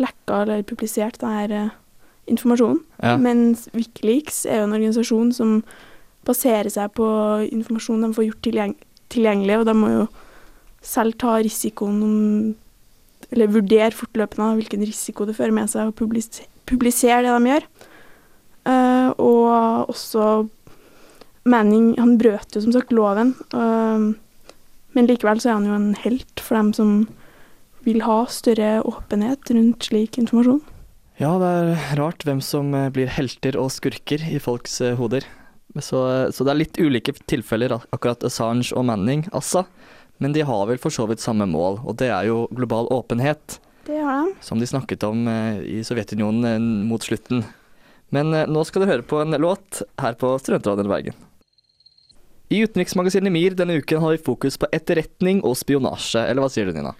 lekka 0.00 0.42
eller 0.44 0.66
publiserte 0.68 1.24
denne 1.24 1.64
uh, 1.70 1.74
informasjonen. 2.30 2.82
Ja. 3.00 3.16
Mens 3.20 3.66
Wikileaks 3.74 4.44
er 4.44 4.60
jo 4.60 4.68
en 4.68 4.76
organisasjon 4.76 5.32
som 5.36 5.56
baserer 6.26 6.70
seg 6.72 6.92
på 6.98 7.08
informasjon 7.48 8.02
de 8.02 8.12
får 8.14 8.30
gjort 8.30 8.44
tilgjeng 8.46 8.76
tilgjengelig, 9.12 9.60
og 9.60 9.66
de 9.68 9.74
må 9.78 9.90
jo 9.92 10.06
selv 10.84 11.14
ta 11.20 11.36
risikoen 11.42 12.00
om 12.02 12.16
Eller 13.32 13.50
vurdere 13.50 13.90
fortløpende 13.90 14.54
hvilken 14.54 14.82
risiko 14.86 15.24
det 15.26 15.34
fører 15.34 15.54
med 15.54 15.66
seg 15.70 15.88
å 15.88 15.94
publis 15.96 16.28
publisere 16.68 17.24
det 17.24 17.32
de 17.32 17.48
gjør. 17.50 17.64
Eh, 18.66 19.10
og 19.22 19.92
også 19.92 20.46
Manning 21.46 21.92
Han 22.00 22.16
brøt 22.18 22.56
jo 22.56 22.64
som 22.64 22.74
sagt 22.74 22.94
loven, 22.94 23.34
eh, 23.54 24.06
men 24.96 25.08
likevel 25.10 25.38
så 25.42 25.52
er 25.52 25.58
han 25.60 25.68
jo 25.68 25.76
en 25.76 25.90
helt 26.02 26.42
for 26.42 26.58
dem 26.58 26.72
som 26.74 26.94
vil 27.86 28.00
ha 28.02 28.24
større 28.32 28.80
åpenhet 28.88 29.52
rundt 29.54 29.86
slik 29.86 30.16
informasjon. 30.18 30.62
Ja, 31.20 31.36
det 31.40 31.48
er 31.48 32.00
rart 32.00 32.24
hvem 32.26 32.40
som 32.42 32.74
eh, 32.74 32.88
blir 32.90 33.12
helter 33.12 33.58
og 33.60 33.70
skurker 33.74 34.24
i 34.26 34.40
folks 34.42 34.80
hoder. 34.98 35.26
Så, 35.76 36.00
så 36.32 36.46
det 36.46 36.50
er 36.50 36.58
litt 36.62 36.80
ulike 36.80 37.12
tilfeller, 37.28 37.76
akkurat 37.92 38.24
Assange 38.24 38.72
og 38.72 38.86
Manning, 38.88 39.26
altså. 39.36 39.66
Men 40.24 40.32
de 40.32 40.40
har 40.48 40.64
vel 40.70 40.80
for 40.80 40.94
så 40.94 41.04
vidt 41.06 41.20
samme 41.20 41.44
mål, 41.50 41.82
og 41.84 41.98
det 42.00 42.08
er 42.08 42.30
jo 42.30 42.46
global 42.56 42.88
åpenhet. 42.96 43.58
Det 43.84 44.00
har 44.00 44.24
de. 44.24 44.32
Som 44.40 44.58
de 44.58 44.66
snakket 44.66 45.04
om 45.04 45.28
i 45.28 45.82
Sovjetunionen 45.84 46.86
mot 46.88 47.04
slutten. 47.04 47.44
Men 48.14 48.34
eh, 48.34 48.48
nå 48.50 48.62
skal 48.66 48.84
dere 48.84 48.96
høre 48.96 49.08
på 49.08 49.20
en 49.22 49.36
låt 49.42 49.82
her 50.02 50.18
på 50.18 50.32
Studentradioen 50.42 50.90
Bergen. 50.90 51.22
I 52.48 52.62
utenriksmagasinet 52.62 53.32
MIR 53.34 53.56
denne 53.58 53.80
uken 53.80 54.02
har 54.04 54.14
vi 54.14 54.22
fokus 54.22 54.58
på 54.60 54.68
etterretning 54.74 55.40
og 55.42 55.56
spionasje, 55.58 56.22
eller 56.22 56.44
hva 56.44 56.50
sier 56.52 56.68
du, 56.68 56.76
Nina? 56.76 56.92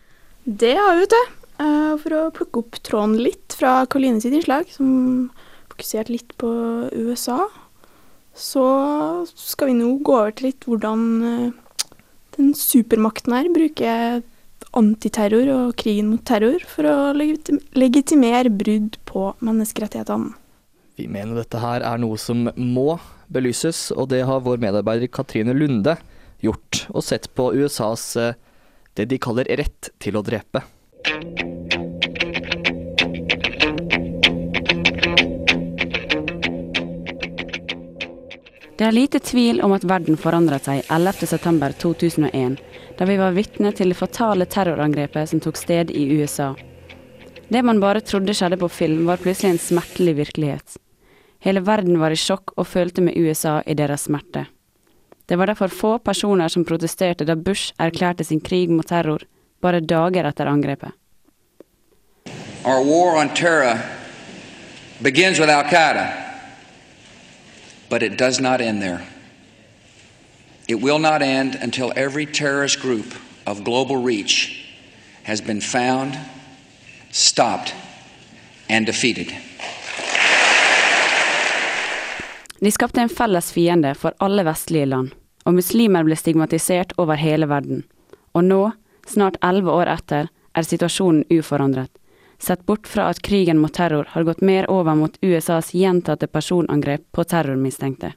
Det 0.42 0.74
har 0.74 0.96
vi, 0.96 1.04
vet 1.04 1.14
du. 1.14 1.36
Eh, 1.62 1.92
For 2.02 2.16
å 2.16 2.22
plukke 2.34 2.64
opp 2.64 2.80
tråden 2.86 3.14
litt 3.22 3.54
fra 3.56 3.78
Karoline 3.86 4.22
sitt 4.22 4.34
innslag, 4.34 4.66
som 4.74 5.30
fokuserte 5.70 6.14
litt 6.14 6.34
på 6.40 6.50
USA, 6.92 7.44
så 8.36 8.64
skal 9.32 9.70
vi 9.70 9.78
nå 9.78 9.94
gå 10.04 10.16
over 10.18 10.34
til 10.36 10.50
litt 10.50 10.66
hvordan 10.68 11.04
eh, 11.30 11.92
den 12.36 12.50
supermakten 12.58 13.32
her 13.32 13.48
bruker 13.54 14.24
antiterror 14.76 15.48
og 15.54 15.76
krigen 15.80 16.10
mot 16.10 16.24
terror 16.28 16.60
for 16.68 16.88
å 16.90 16.96
legitimere 17.16 18.52
brudd 18.52 18.98
på 19.08 19.30
menneskerettighetene. 19.46 20.34
Vi 20.96 21.04
mener 21.12 21.36
dette 21.36 21.60
her 21.60 21.82
er 21.84 21.98
noe 22.00 22.16
som 22.16 22.46
må 22.56 22.94
belyses, 23.28 23.90
og 23.92 24.08
det 24.14 24.22
har 24.24 24.40
vår 24.46 24.62
medarbeider 24.62 25.10
Katrine 25.12 25.52
Lunde 25.52 25.98
gjort, 26.40 26.86
og 26.88 27.04
sett 27.04 27.28
på 27.36 27.50
USAs 27.52 28.04
eh, 28.16 28.38
det 28.96 29.04
de 29.10 29.18
kaller 29.20 29.44
rett 29.60 29.90
til 30.00 30.16
å 30.16 30.22
drepe. 30.24 30.62
Det 38.76 38.84
er 38.84 38.96
lite 38.96 39.20
tvil 39.20 39.60
om 39.64 39.76
at 39.76 39.84
verden 39.88 40.16
forandret 40.20 40.64
seg 40.68 40.80
11.9.2001, 40.92 42.56
da 42.96 43.08
vi 43.08 43.18
var 43.20 43.36
vitne 43.36 43.74
til 43.76 43.92
det 43.92 44.00
fatale 44.00 44.48
terrorangrepet 44.48 45.28
som 45.28 45.44
tok 45.44 45.60
sted 45.60 45.92
i 45.92 46.08
USA. 46.16 46.54
Det 47.52 47.60
man 47.62 47.84
bare 47.84 48.00
trodde 48.00 48.32
skjedde 48.36 48.56
på 48.64 48.72
film, 48.72 49.04
var 49.08 49.20
plutselig 49.20 49.54
en 49.54 49.64
smertelig 49.68 50.16
virkelighet. 50.24 50.80
Hele 51.46 51.60
verden 51.60 52.00
var 52.00 52.10
i 52.10 52.16
sjokk 52.18 52.56
og 52.58 52.66
følte 52.66 53.04
med 53.06 53.14
USA 53.14 53.60
i 53.70 53.74
deres 53.78 54.08
smerte. 54.08 54.48
Det 55.30 55.36
var 55.38 55.46
derfor 55.46 55.70
få 55.70 55.90
personer 56.02 56.50
som 56.50 56.64
protesterte 56.66 57.24
da 57.24 57.36
Bush 57.38 57.70
erklærte 57.78 58.24
sin 58.24 58.40
krig 58.40 58.70
mot 58.70 58.86
terror, 58.86 59.22
bare 59.62 59.78
dager 59.80 60.26
etter 60.26 60.50
angrepet. 60.50 60.90
Our 62.64 62.82
war 62.82 63.14
on 63.20 63.28
terror 63.28 63.78
begins 65.02 65.38
with 65.38 65.48
Al 65.48 65.62
Qaeda, 65.70 66.08
but 67.90 68.02
it 68.02 68.18
does 68.18 68.40
not 68.40 68.60
end 68.60 68.82
there. 68.82 69.06
It 70.66 70.82
will 70.82 70.98
not 70.98 71.22
end 71.22 71.54
until 71.62 71.92
every 71.94 72.26
terrorist 72.26 72.80
group 72.80 73.14
of 73.46 73.62
global 73.62 74.02
reach 74.02 74.66
has 75.22 75.40
been 75.40 75.60
found, 75.60 76.18
stopped, 77.12 77.72
and 78.68 78.84
defeated. 78.84 79.45
De 82.60 82.70
skapte 82.70 83.00
en 83.00 83.08
felles 83.08 83.52
fiende 83.52 83.94
for 83.94 84.14
alle 84.18 84.44
vestlige 84.46 84.86
land, 84.86 85.12
og 85.44 85.58
muslimer 85.58 86.06
ble 86.06 86.16
stigmatisert 86.16 86.94
over 86.96 87.20
hele 87.20 87.48
verden. 87.50 87.84
Og 88.32 88.44
nå, 88.44 88.62
snart 89.06 89.36
elleve 89.44 89.72
år 89.72 89.92
etter, 89.92 90.30
er 90.56 90.64
situasjonen 90.64 91.24
uforandret. 91.30 91.92
Sett 92.38 92.66
bort 92.66 92.88
fra 92.88 93.08
at 93.10 93.20
krigen 93.24 93.58
mot 93.58 93.72
terror 93.72 94.08
har 94.12 94.24
gått 94.24 94.40
mer 94.40 94.68
over 94.70 94.94
mot 94.94 95.16
USAs 95.22 95.74
gjentatte 95.74 96.26
personangrep 96.26 97.04
på 97.12 97.24
terrormistenkte. 97.24 98.12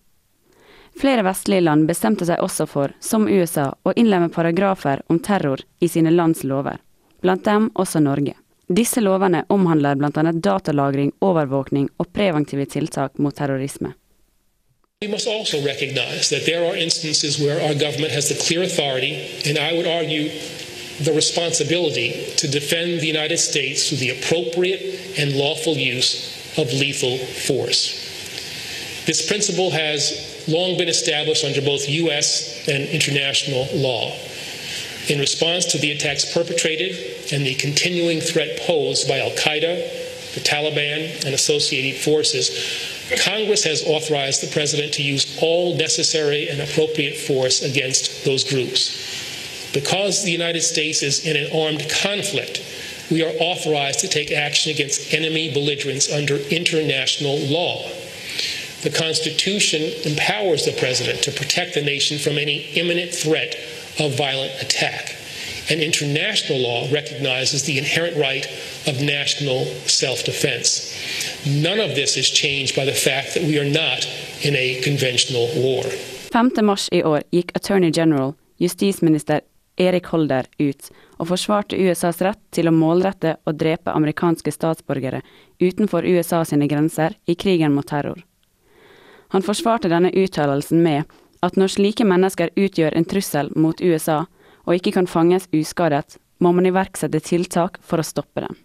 Flere 0.99 1.23
vestlige 1.23 1.63
land 1.63 1.87
bestemte 1.87 2.25
seg 2.27 2.41
også 2.43 2.65
for, 2.67 2.91
som 2.99 3.27
USA, 3.27 3.69
å 3.83 3.93
innlemme 3.95 4.31
paragrafer 4.33 5.03
om 5.07 5.19
terror 5.23 5.63
i 5.79 5.87
sine 5.87 6.11
lands 6.11 6.43
lover, 6.43 6.79
blant 7.21 7.45
dem 7.45 7.69
også 7.75 8.01
Norge. 8.03 8.35
Disse 8.67 9.01
lovene 9.01 9.45
omhandler 9.49 9.95
bl.a. 9.95 10.31
datalagring, 10.31 11.13
overvåkning 11.19 11.87
og 11.97 12.11
preventive 12.13 12.67
tiltak 12.69 13.17
mot 13.17 13.35
terrorisme. 13.35 13.93
We 15.01 15.07
must 15.07 15.27
also 15.27 15.63
recognize 15.63 16.29
that 16.29 16.45
there 16.45 16.65
are 16.65 16.75
instances 16.75 17.39
where 17.39 17.61
our 17.61 17.73
government 17.73 18.11
has 18.11 18.27
the 18.27 18.35
clear 18.35 18.63
authority, 18.63 19.39
and 19.45 19.57
I 19.57 19.71
would 19.71 19.87
argue 19.87 20.27
the 20.99 21.13
responsibility, 21.13 22.33
to 22.35 22.49
defend 22.49 22.99
the 22.99 23.07
United 23.07 23.37
States 23.37 23.87
through 23.87 23.99
the 23.99 24.09
appropriate 24.09 25.17
and 25.17 25.37
lawful 25.37 25.77
use 25.77 26.35
of 26.57 26.73
lethal 26.73 27.17
force. 27.17 27.95
This 29.05 29.25
principle 29.25 29.71
has 29.71 30.43
long 30.49 30.77
been 30.77 30.89
established 30.89 31.45
under 31.45 31.61
both 31.61 31.87
U.S. 31.87 32.67
and 32.67 32.83
international 32.89 33.69
law. 33.73 34.13
In 35.07 35.17
response 35.17 35.63
to 35.67 35.77
the 35.77 35.91
attacks 35.91 36.33
perpetrated 36.33 37.31
and 37.31 37.45
the 37.45 37.55
continuing 37.55 38.19
threat 38.19 38.59
posed 38.67 39.07
by 39.07 39.19
Al 39.19 39.31
Qaeda, 39.31 40.33
the 40.35 40.41
Taliban, 40.41 41.25
and 41.25 41.33
associated 41.33 42.01
forces, 42.01 42.98
Congress 43.17 43.63
has 43.63 43.83
authorized 43.85 44.41
the 44.41 44.51
President 44.51 44.93
to 44.93 45.03
use 45.03 45.37
all 45.41 45.75
necessary 45.75 46.49
and 46.49 46.61
appropriate 46.61 47.17
force 47.17 47.61
against 47.61 48.25
those 48.25 48.43
groups. 48.43 49.71
Because 49.73 50.23
the 50.23 50.31
United 50.31 50.61
States 50.61 51.03
is 51.03 51.25
in 51.25 51.35
an 51.35 51.51
armed 51.55 51.89
conflict, 51.89 52.63
we 53.11 53.23
are 53.23 53.33
authorized 53.39 53.99
to 54.01 54.07
take 54.07 54.31
action 54.31 54.71
against 54.71 55.13
enemy 55.13 55.51
belligerents 55.51 56.11
under 56.11 56.37
international 56.49 57.37
law. 57.37 57.89
The 58.81 58.91
Constitution 58.91 59.81
empowers 60.05 60.65
the 60.65 60.71
president 60.71 61.23
to 61.23 61.31
protect 61.31 61.73
the 61.73 61.81
nation 61.81 62.17
from 62.17 62.37
any 62.37 62.69
imminent 62.75 63.13
threat 63.13 63.55
of 63.99 64.15
violent 64.15 64.53
attack. 64.61 65.18
And 65.71 65.81
international 65.81 66.59
law 66.59 66.87
recognizes 66.91 67.63
the 67.63 67.77
inherent 67.77 68.17
right 68.17 68.45
of 68.87 69.01
national 69.01 69.65
self 69.85 70.23
defense. 70.25 70.69
None 71.45 71.79
of 71.79 71.95
this 71.95 72.17
is 72.17 72.29
changed 72.29 72.75
by 72.75 72.85
the 72.85 72.99
fact 73.07 73.33
that 73.33 73.43
we 73.43 73.59
are 73.59 73.71
not 73.83 74.07
in 74.41 74.55
a 74.55 74.81
conventional 74.81 75.47
war. 75.55 75.83
5. 76.31 76.61
mars 76.61 76.89
i 76.91 77.03
år 77.03 77.23
gikk 77.31 77.51
Attorney 77.55 77.91
General, 77.91 78.33
justisminister 78.57 79.41
Erik 79.77 80.05
Holder, 80.05 80.45
ut 80.59 80.89
og 81.19 81.27
forsvarte 81.27 81.77
USAs 81.77 82.21
rett 82.21 82.41
til 82.55 82.69
å 82.69 82.73
målrette 82.75 83.35
og 83.45 83.57
drepe 83.59 83.91
amerikanske 83.91 84.51
statsborgere 84.51 85.21
utenfor 85.59 86.05
USA 86.07 86.43
sine 86.45 86.67
grenser 86.67 87.15
i 87.25 87.35
krigen 87.35 87.75
mot 87.75 87.87
terror. 87.87 88.23
Han 89.29 89.45
forsvarte 89.45 89.91
denne 89.91 90.11
uttalelsen 90.15 90.83
med 90.83 91.03
at 91.45 91.57
når 91.59 91.75
slike 91.75 92.05
mennesker 92.07 92.51
utgjør 92.55 92.95
en 92.97 93.07
trussel 93.07 93.51
mot 93.55 93.81
USA 93.81 94.25
og 94.69 94.77
ikke 94.77 94.93
kan 94.99 95.09
fanges 95.09 95.49
uskadet, 95.49 96.19
må 96.39 96.53
man 96.53 96.69
iverksette 96.69 97.19
tiltak 97.25 97.81
for 97.81 97.99
å 97.99 98.05
stoppe 98.05 98.45
dem. 98.45 98.55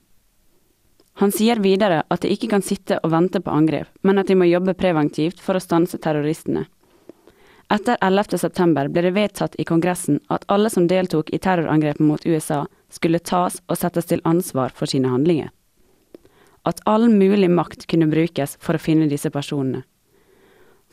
Han 1.23 1.33
sier 1.33 1.63
videre 1.63 2.03
at 2.11 2.25
de 2.25 2.31
ikke 2.35 2.51
kan 2.51 2.63
sitte 2.63 2.99
og 3.01 3.13
vente 3.15 3.41
på 3.41 3.51
angrep, 3.51 3.89
men 4.03 4.19
at 4.21 4.29
de 4.29 4.37
må 4.37 4.49
jobbe 4.51 4.75
preventivt 4.77 5.41
for 5.41 5.57
å 5.57 5.63
stanse 5.63 5.99
terroristene. 6.03 6.67
Etter 7.73 7.97
11. 8.05 8.37
september 8.39 8.91
ble 8.93 9.07
det 9.07 9.15
vedtatt 9.17 9.55
i 9.59 9.65
Kongressen 9.65 10.21
at 10.35 10.45
alle 10.53 10.71
som 10.71 10.89
deltok 10.91 11.31
i 11.33 11.41
terrorangrepet 11.41 12.05
mot 12.05 12.27
USA, 12.27 12.67
skulle 12.93 13.23
tas 13.23 13.61
og 13.67 13.79
settes 13.81 14.11
til 14.11 14.23
ansvar 14.29 14.75
for 14.75 14.91
sine 14.91 15.11
handlinger. 15.11 15.49
At 16.69 16.83
all 16.87 17.09
mulig 17.11 17.51
makt 17.51 17.89
kunne 17.91 18.11
brukes 18.11 18.59
for 18.61 18.77
å 18.77 18.83
finne 18.83 19.09
disse 19.11 19.33
personene. 19.33 19.83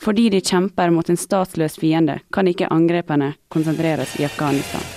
Fordi 0.02 0.30
de 0.34 0.42
kjemper 0.42 0.90
mot 0.90 1.10
en 1.10 1.20
statsløs 1.20 1.78
fiende, 1.78 2.22
kan 2.34 2.50
ikke 2.50 2.72
angrepene 2.74 3.36
konsentreres 3.54 4.18
i 4.20 4.26
Afghanistan. 4.26 4.91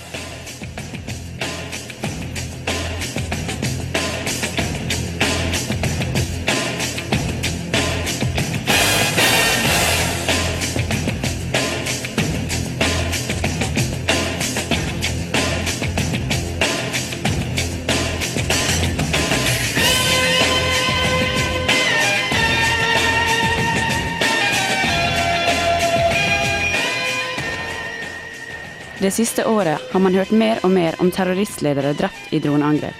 Det 29.05 29.11
siste 29.11 29.45
året 29.45 29.81
har 29.91 29.99
man 29.99 30.15
hørt 30.17 30.31
mer 30.31 30.57
og 30.65 30.71
mer 30.73 30.95
om 30.97 31.11
terroristledere 31.13 31.91
drept 31.93 32.31
i 32.33 32.39
droneangrep. 32.41 32.95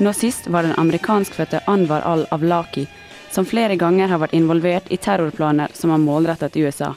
Nå 0.00 0.12
sist 0.16 0.46
var 0.48 0.64
den 0.64 0.72
amerikanskfødte 0.80 1.60
Anwar 1.68 2.00
al-Awlaki, 2.08 2.86
som 3.30 3.44
flere 3.44 3.76
ganger 3.76 4.08
har 4.08 4.22
vært 4.22 4.32
involvert 4.38 4.88
i 4.88 4.96
terrorplaner 4.96 5.68
som 5.76 5.92
har 5.92 6.00
målrettet 6.00 6.56
USA. 6.56 6.94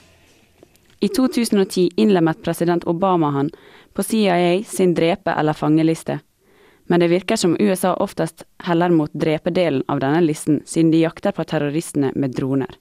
I 1.04 1.10
2010 1.12 1.90
innlemmet 2.00 2.40
president 2.44 2.88
Obama 2.88 3.34
han 3.36 3.52
på 3.94 4.04
CIA 4.04 4.64
sin 4.64 4.96
drepe- 4.96 5.36
eller 5.36 5.54
fangeliste. 5.54 6.22
Men 6.88 7.04
det 7.04 7.12
virker 7.12 7.36
som 7.36 7.58
USA 7.60 7.98
oftest 8.00 8.46
heller 8.64 8.96
mot 8.96 9.12
drepedelen 9.12 9.84
av 9.88 10.00
denne 10.00 10.24
listen, 10.24 10.62
siden 10.66 10.96
de 10.96 11.04
jakter 11.04 11.36
på 11.36 11.44
terroristene 11.44 12.16
med 12.16 12.32
droner. 12.32 12.80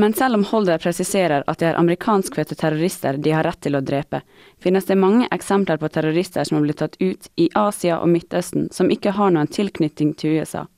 Men 0.00 0.14
selv 0.14 0.34
om 0.34 0.44
Holder 0.44 0.78
presiserer 0.78 1.42
at 1.50 1.58
det 1.58 1.72
er 1.72 1.78
amerikanskfødte 1.80 2.54
terrorister 2.54 3.16
de 3.18 3.32
har 3.34 3.42
rett 3.42 3.58
til 3.66 3.74
å 3.74 3.80
drepe, 3.82 4.20
finnes 4.62 4.86
det 4.86 4.94
mange 4.94 5.26
eksempler 5.34 5.80
på 5.82 5.90
terrorister 5.90 6.46
som 6.46 6.60
har 6.60 6.66
blitt 6.68 6.78
tatt 6.78 6.94
ut 7.00 7.26
i 7.34 7.48
Asia 7.58 7.96
og 7.98 8.12
Midtøsten 8.12 8.68
som 8.70 8.92
ikke 8.94 9.16
har 9.18 9.34
noen 9.34 9.50
tilknytning 9.50 10.14
til 10.14 10.38
USA. 10.38 10.68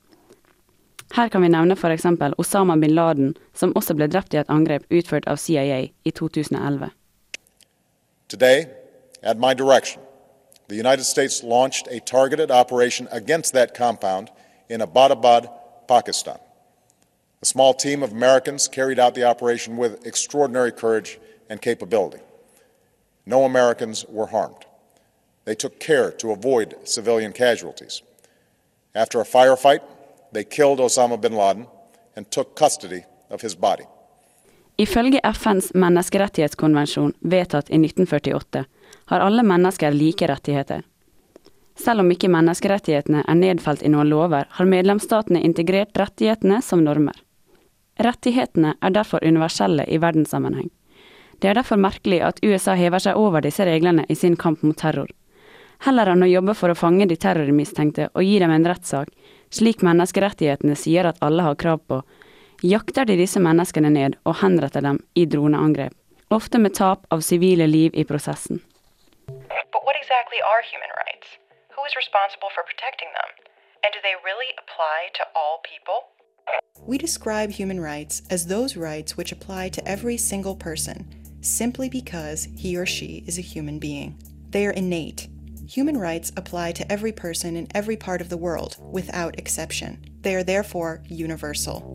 Her 1.12 1.28
kan 1.28 1.44
vi 1.44 1.52
nevne 1.52 1.76
f.eks. 1.76 2.09
Osama 2.40 2.78
bin 2.80 2.96
Laden, 2.96 3.37
som 3.52 3.76
også 3.76 3.98
ble 4.00 4.09
drept 4.09 4.33
i 4.33 4.40
et 4.40 4.48
angrep 4.48 4.88
utført 4.88 5.28
av 5.28 5.37
CIA 5.37 5.83
i 5.92 6.16
2011. 6.16 6.88
Today, 8.33 8.68
at 9.22 9.37
my 9.37 9.52
direction, 9.52 10.00
the 10.68 10.80
United 10.80 11.04
States 11.04 11.42
launched 11.42 11.92
a 11.92 12.00
targeted 12.00 12.50
operation 12.50 13.06
against 13.12 13.52
that 13.52 13.76
compound 13.76 14.33
in 14.70 14.80
Abbottabad, 14.80 15.50
Pakistan. 15.88 16.40
A 17.42 17.46
small 17.46 17.72
team 17.72 18.03
of 18.03 18.12
Americans 18.12 18.68
carried 18.68 18.98
out 18.98 19.14
the 19.14 19.24
operation 19.24 19.79
with 19.79 20.07
extraordinary 20.07 20.70
courage 20.72 21.18
and 21.48 21.59
capability. 21.62 22.22
No 23.24 23.44
Americans 23.44 24.05
were 24.09 24.26
harmed. 24.26 24.66
They 25.46 25.55
took 25.55 25.81
care 25.81 26.11
to 26.11 26.33
avoid 26.33 26.74
civilian 26.85 27.33
casualties. 27.33 28.03
After 28.94 29.20
a 29.20 29.24
firefight, 29.24 29.81
they 30.33 30.44
killed 30.44 30.81
Osama 30.81 31.16
bin 31.20 31.33
Laden 31.33 31.66
and 32.16 32.31
took 32.31 32.59
custody 32.59 33.05
of 33.31 33.42
his 33.42 33.57
body. 33.57 33.85
Ifølge 34.76 35.20
FNs 35.24 35.74
menneskerettighetskonvensjon, 35.74 37.12
vedtatt 37.20 37.70
i 37.70 37.74
1948, 37.74 38.64
har 39.05 39.20
alle 39.20 39.42
mennesker 39.42 39.92
like 39.92 40.26
rettigheter. 40.26 40.83
Selv 41.85 42.00
om 42.00 42.11
ikke 42.12 42.29
menneskerettighetene 42.29 43.24
er 43.29 43.35
nedfelt 43.35 43.83
i 43.83 43.88
noen 43.88 44.09
lover, 44.09 44.44
har 44.50 44.68
medlemsstatene 44.68 45.40
integrert 45.40 45.96
rettighetene 45.96 46.62
som 46.62 46.85
normer. 46.85 47.16
Rettighetene 48.00 48.74
er 48.80 48.92
derfor 48.96 49.24
universelle 49.24 49.84
i 49.84 49.98
verdenssammenheng. 50.00 50.70
Det 51.40 51.50
er 51.50 51.56
derfor 51.56 51.76
merkelig 51.80 52.20
at 52.24 52.40
USA 52.44 52.74
hever 52.76 53.00
seg 53.00 53.16
over 53.16 53.44
disse 53.44 53.64
reglene 53.64 54.06
i 54.08 54.16
sin 54.16 54.36
kamp 54.40 54.62
mot 54.64 54.76
terror. 54.80 55.08
Heller 55.84 56.10
enn 56.12 56.24
å 56.24 56.28
jobbe 56.28 56.54
for 56.56 56.72
å 56.72 56.76
fange 56.76 57.06
de 57.08 57.16
terrormistenkte 57.16 58.10
og 58.14 58.24
gi 58.24 58.38
dem 58.40 58.52
en 58.52 58.66
rettssak, 58.68 59.08
slik 59.52 59.84
menneskerettighetene 59.84 60.76
sier 60.76 61.08
at 61.08 61.20
alle 61.24 61.44
har 61.44 61.56
krav 61.60 61.80
på, 61.88 62.02
jakter 62.64 63.08
de 63.08 63.16
disse 63.20 63.40
menneskene 63.40 63.92
ned 63.92 64.16
og 64.24 64.36
henretter 64.42 64.84
dem 64.84 65.00
i 65.16 65.24
droneangrep, 65.24 65.96
ofte 66.28 66.60
med 66.60 66.76
tap 66.76 67.06
av 67.12 67.24
sivile 67.24 67.68
liv 67.68 67.96
i 67.96 68.04
prosessen. 68.04 68.60
Exactly 70.00 70.40
really 74.24 74.50
We 76.87 76.98
describe 76.98 77.50
human 77.50 77.81
rights 77.81 78.22
as 78.31 78.46
those 78.46 78.76
rights 78.76 79.16
which 79.16 79.33
apply 79.33 79.68
to 79.70 79.88
every 79.88 80.16
single 80.16 80.57
person, 80.57 81.09
simply 81.40 81.88
because 81.88 82.48
he 82.57 82.76
or 82.76 82.87
she 82.87 83.22
is 83.26 83.38
a 83.38 83.42
human 83.42 83.79
being. 83.79 84.18
They 84.50 84.66
are 84.66 84.72
innate. 84.72 85.29
Human 85.68 85.96
rights 85.96 86.33
apply 86.37 86.72
to 86.72 86.92
every 86.92 87.12
person 87.12 87.57
in 87.57 87.68
every 87.74 87.96
part 87.96 88.20
of 88.20 88.29
the 88.29 88.37
world, 88.37 88.76
without 88.92 89.38
exception. 89.38 89.98
They 90.22 90.35
are 90.35 90.42
therefore 90.42 91.03
universal. 91.09 91.94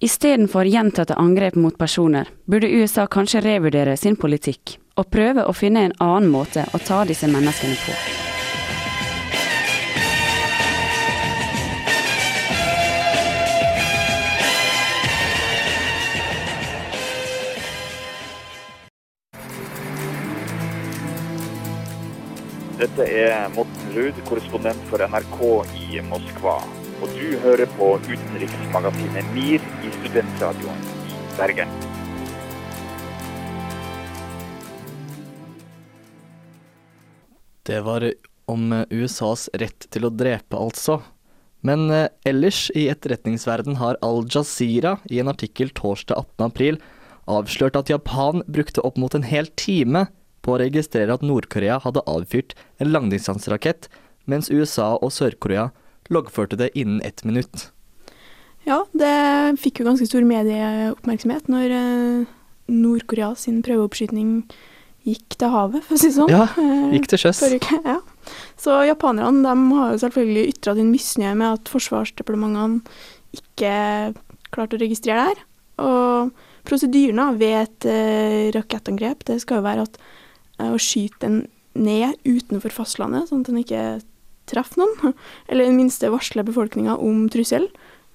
Istedenfor 0.00 0.64
gjentatte 0.64 1.14
angrep 1.14 1.54
mot 1.54 1.78
personer, 1.78 2.28
burde 2.44 2.68
USA 2.68 3.06
kanskje 3.06 3.40
revurdere 3.40 3.96
sin 3.96 4.16
politikk 4.16 4.76
og 4.96 5.08
prøve 5.10 5.46
å 5.46 5.54
finne 5.54 5.86
en 5.86 5.96
annen 6.02 6.28
måte 6.30 6.66
å 6.74 6.82
ta 6.82 7.04
disse 7.08 7.30
menneskene 7.30 7.78
på. 7.86 8.33
Dette 22.74 23.04
er 23.06 23.44
Morten 23.54 23.92
Ruud, 23.94 24.16
korrespondent 24.26 24.80
for 24.88 24.98
NRK 24.98 25.36
i 25.78 26.00
Moskva. 26.02 26.56
Og 27.04 27.12
du 27.14 27.36
hører 27.44 27.70
på 27.76 27.92
utenriksmagasinet 28.02 29.28
MIR 29.30 29.62
i 29.86 29.92
studentradioen 30.00 30.80
i 31.06 31.20
Bergen. 31.36 31.70
Det 37.62 37.78
var 37.86 38.08
om 38.50 38.74
USAs 38.90 39.46
rett 39.54 39.86
til 39.94 40.08
å 40.08 40.10
drepe, 40.10 40.58
altså. 40.58 40.98
Men 41.62 41.86
eh, 41.94 42.10
ellers 42.26 42.66
i 42.74 42.88
etterretningsverden 42.90 43.78
har 43.78 44.02
Al 44.02 44.26
Jazeera 44.26 44.98
i 45.06 45.22
en 45.22 45.30
artikkel 45.30 45.70
torsdag 45.78 46.26
18. 46.26 46.50
april 46.50 46.82
avslørt 47.30 47.78
at 47.78 47.94
Japan 47.94 48.42
brukte 48.50 48.82
opp 48.82 48.98
mot 48.98 49.14
en 49.14 49.30
hel 49.30 49.46
time 49.54 50.08
på 50.44 50.54
å 50.54 50.60
registrere 50.60 51.16
at 51.16 51.24
Nord-Korea 51.24 51.80
hadde 51.82 52.04
avfyrt 52.10 52.54
en 52.82 52.92
langdistanserakett, 52.92 53.88
mens 54.30 54.50
USA 54.52 54.94
og 55.00 55.12
Sør-Korea 55.14 55.70
loggførte 56.12 56.58
det 56.60 56.70
innen 56.78 57.00
ett 57.04 57.24
minutt. 57.24 57.70
Ja, 58.68 58.82
det 58.96 59.14
fikk 59.60 59.80
jo 59.80 59.88
ganske 59.88 60.06
stor 60.08 60.24
medieoppmerksomhet 60.28 61.50
når 61.52 61.74
eh, 61.76 62.30
Nord-Korea 62.72 63.34
sin 63.36 63.60
prøveoppskyting 63.64 64.38
gikk 65.04 65.36
til 65.36 65.52
havet, 65.52 65.84
for 65.84 65.96
å 65.96 66.00
si 66.00 66.08
det 66.08 66.16
sånn. 66.16 66.32
Ja, 66.32 66.46
gikk 66.94 67.10
til 67.12 67.20
sjøs. 67.26 67.42
Ja. 67.84 67.98
Så 68.56 68.78
japanerne 68.88 69.44
de 69.44 69.76
har 69.76 69.90
jo 69.92 70.00
selvfølgelig 70.00 70.54
ytra 70.54 70.72
sin 70.78 70.88
misnøye 70.88 71.34
med 71.36 71.58
at 71.58 71.68
forsvarsdepartementene 71.68 72.80
ikke 73.36 73.74
klarte 74.54 74.78
å 74.78 74.80
registrere 74.80 75.18
det 75.18 75.26
her. 75.28 75.42
Og 75.84 76.46
prosedyrene 76.64 77.26
ved 77.36 77.56
et 77.58 77.88
eh, 77.90 78.48
rakettangrep 78.56 79.26
det 79.28 79.42
skal 79.42 79.60
jo 79.60 79.66
være 79.66 79.84
at 79.84 80.00
eh, 80.60 80.70
å 80.70 80.80
skyte 80.80 81.20
den 81.24 81.38
ned 81.74 82.14
utenfor 82.22 82.74
fastlandet, 82.74 83.28
sånn 83.28 83.42
at 83.42 83.50
den 83.50 83.62
ikke 83.62 83.84
treffer 84.50 84.82
noen. 84.82 85.14
Eller 85.48 85.66
i 85.66 85.72
det 85.72 85.78
minste 85.78 86.12
varsle 86.12 86.46
befolkninga 86.46 86.96
om 87.00 87.26
trussel. 87.32 87.68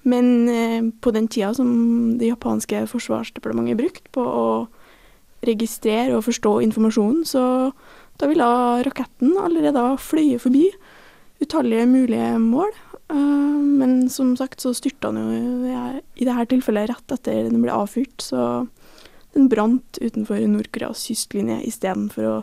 Men 0.08 0.48
eh, 0.48 0.82
på 1.02 1.12
den 1.12 1.28
tida 1.28 1.52
som 1.56 2.18
det 2.20 2.30
japanske 2.30 2.86
forsvarsdepartementet 2.88 3.80
brukte 3.80 4.14
på 4.16 4.24
å 4.24 4.46
registrere 5.44 6.16
og 6.16 6.26
forstå 6.26 6.58
informasjonen, 6.66 7.24
så 7.28 7.42
da 8.20 8.28
ville 8.28 8.46
raketten 8.84 9.36
allerede 9.40 9.80
ha 9.80 9.94
fløyet 10.00 10.42
forbi 10.44 10.66
utallige 11.40 11.86
mulige 11.88 12.34
mål. 12.38 12.72
Uh, 13.10 13.58
men 13.80 14.04
som 14.12 14.34
sagt 14.38 14.62
så 14.62 14.74
styrta 14.76 15.10
den 15.10 15.24
jo 15.24 15.78
i 16.20 16.26
dette 16.28 16.50
tilfellet 16.52 16.90
rett 16.92 17.14
etter 17.16 17.48
den 17.48 17.62
ble 17.64 17.72
avfyrt, 17.74 18.20
så 18.22 18.66
den 19.34 19.48
brant 19.48 19.98
utenfor 20.00 20.40
Nord-Koreas 20.48 21.04
kystlinje 21.08 21.60
istedenfor 21.68 22.26
å 22.26 22.36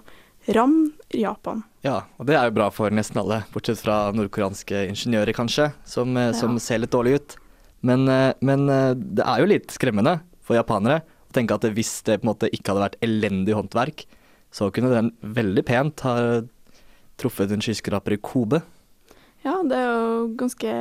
ramme 0.55 0.91
Japan. 1.11 1.63
Ja, 1.83 2.01
og 2.19 2.27
det 2.27 2.35
er 2.37 2.47
jo 2.47 2.55
bra 2.55 2.69
for 2.73 2.91
nesten 2.93 3.19
alle, 3.21 3.41
bortsett 3.53 3.79
fra 3.83 4.11
nordkoreanske 4.15 4.85
ingeniører 4.91 5.35
kanskje, 5.35 5.73
som, 5.85 6.15
eh, 6.17 6.31
som 6.33 6.53
Ja. 6.55 6.59
ser 6.59 6.79
litt 6.79 6.91
dårlig 6.91 7.15
ut. 7.15 7.35
Men, 7.81 8.07
eh, 8.07 8.33
men 8.41 8.69
eh, 8.69 8.93
det 8.93 9.23
er 9.25 9.39
jo 9.39 9.45
litt 9.45 9.67
skremmende 9.67 10.21
for 10.41 10.55
japanere 10.55 11.01
å 11.01 11.33
tenke 11.33 11.53
at 11.53 11.61
hvis 11.61 12.03
det 12.03 12.21
på 12.21 12.27
en 12.27 12.33
måte 12.33 12.49
ikke 12.51 12.73
hadde 12.73 12.89
vært 12.89 13.01
elendig 13.01 13.53
håndverk, 13.53 14.05
så 14.51 14.71
kunne 14.71 14.89
den 14.89 15.11
veldig 15.21 15.65
pent 15.65 15.99
ha 16.01 16.41
truffet 17.17 17.51
en 17.51 17.59
skyskraper 17.59 18.13
i 18.13 18.17
Kobe. 18.17 18.61
Ja, 19.47 19.61
det 19.63 19.77
er 19.79 19.85
jo 19.87 20.23
ganske 20.35 20.71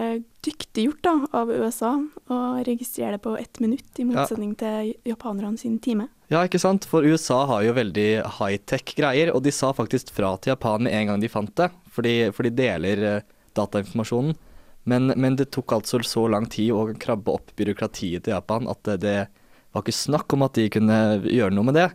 dyktig 0.43 0.89
gjort 0.89 1.05
da, 1.07 1.13
av 1.39 1.51
USA 1.55 1.93
å 2.33 2.39
registrere 2.67 3.15
det 3.15 3.23
på 3.23 3.37
ett 3.39 3.61
minutt, 3.63 3.87
i 4.03 4.07
motsetning 4.09 4.57
til 4.59 4.91
japanerne 5.07 5.61
sin 5.61 5.77
time. 5.83 6.09
Ja, 6.33 6.41
ikke 6.43 6.59
sant? 6.59 6.89
For 6.91 7.07
USA 7.07 7.45
har 7.47 7.63
jo 7.63 7.77
veldig 7.77 8.09
high-tech 8.41 8.97
greier, 8.99 9.31
og 9.31 9.45
de 9.47 9.53
sa 9.55 9.71
faktisk 9.77 10.11
fra 10.17 10.33
til 10.41 10.57
Japan 10.57 10.83
med 10.83 10.97
en 10.99 11.13
gang 11.13 11.23
de 11.23 11.31
fant 11.31 11.53
det, 11.61 11.69
for 11.95 12.07
de, 12.07 12.33
for 12.35 12.49
de 12.49 12.55
deler 12.59 13.05
eh, 13.07 13.29
datainformasjonen. 13.55 14.35
Men, 14.91 15.13
men 15.15 15.39
det 15.39 15.53
tok 15.55 15.77
altså 15.77 16.01
så 16.07 16.25
lang 16.31 16.49
tid 16.51 16.73
å 16.75 16.89
krabbe 16.99 17.35
opp 17.39 17.55
byråkratiet 17.59 18.27
til 18.27 18.35
Japan 18.35 18.67
at 18.71 18.83
det, 18.87 18.97
det 19.03 19.17
var 19.75 19.83
ikke 19.83 19.95
snakk 19.95 20.35
om 20.35 20.43
at 20.47 20.59
de 20.59 20.67
kunne 20.75 20.99
gjøre 21.23 21.55
noe 21.55 21.69
med 21.71 21.79
det. 21.79 21.87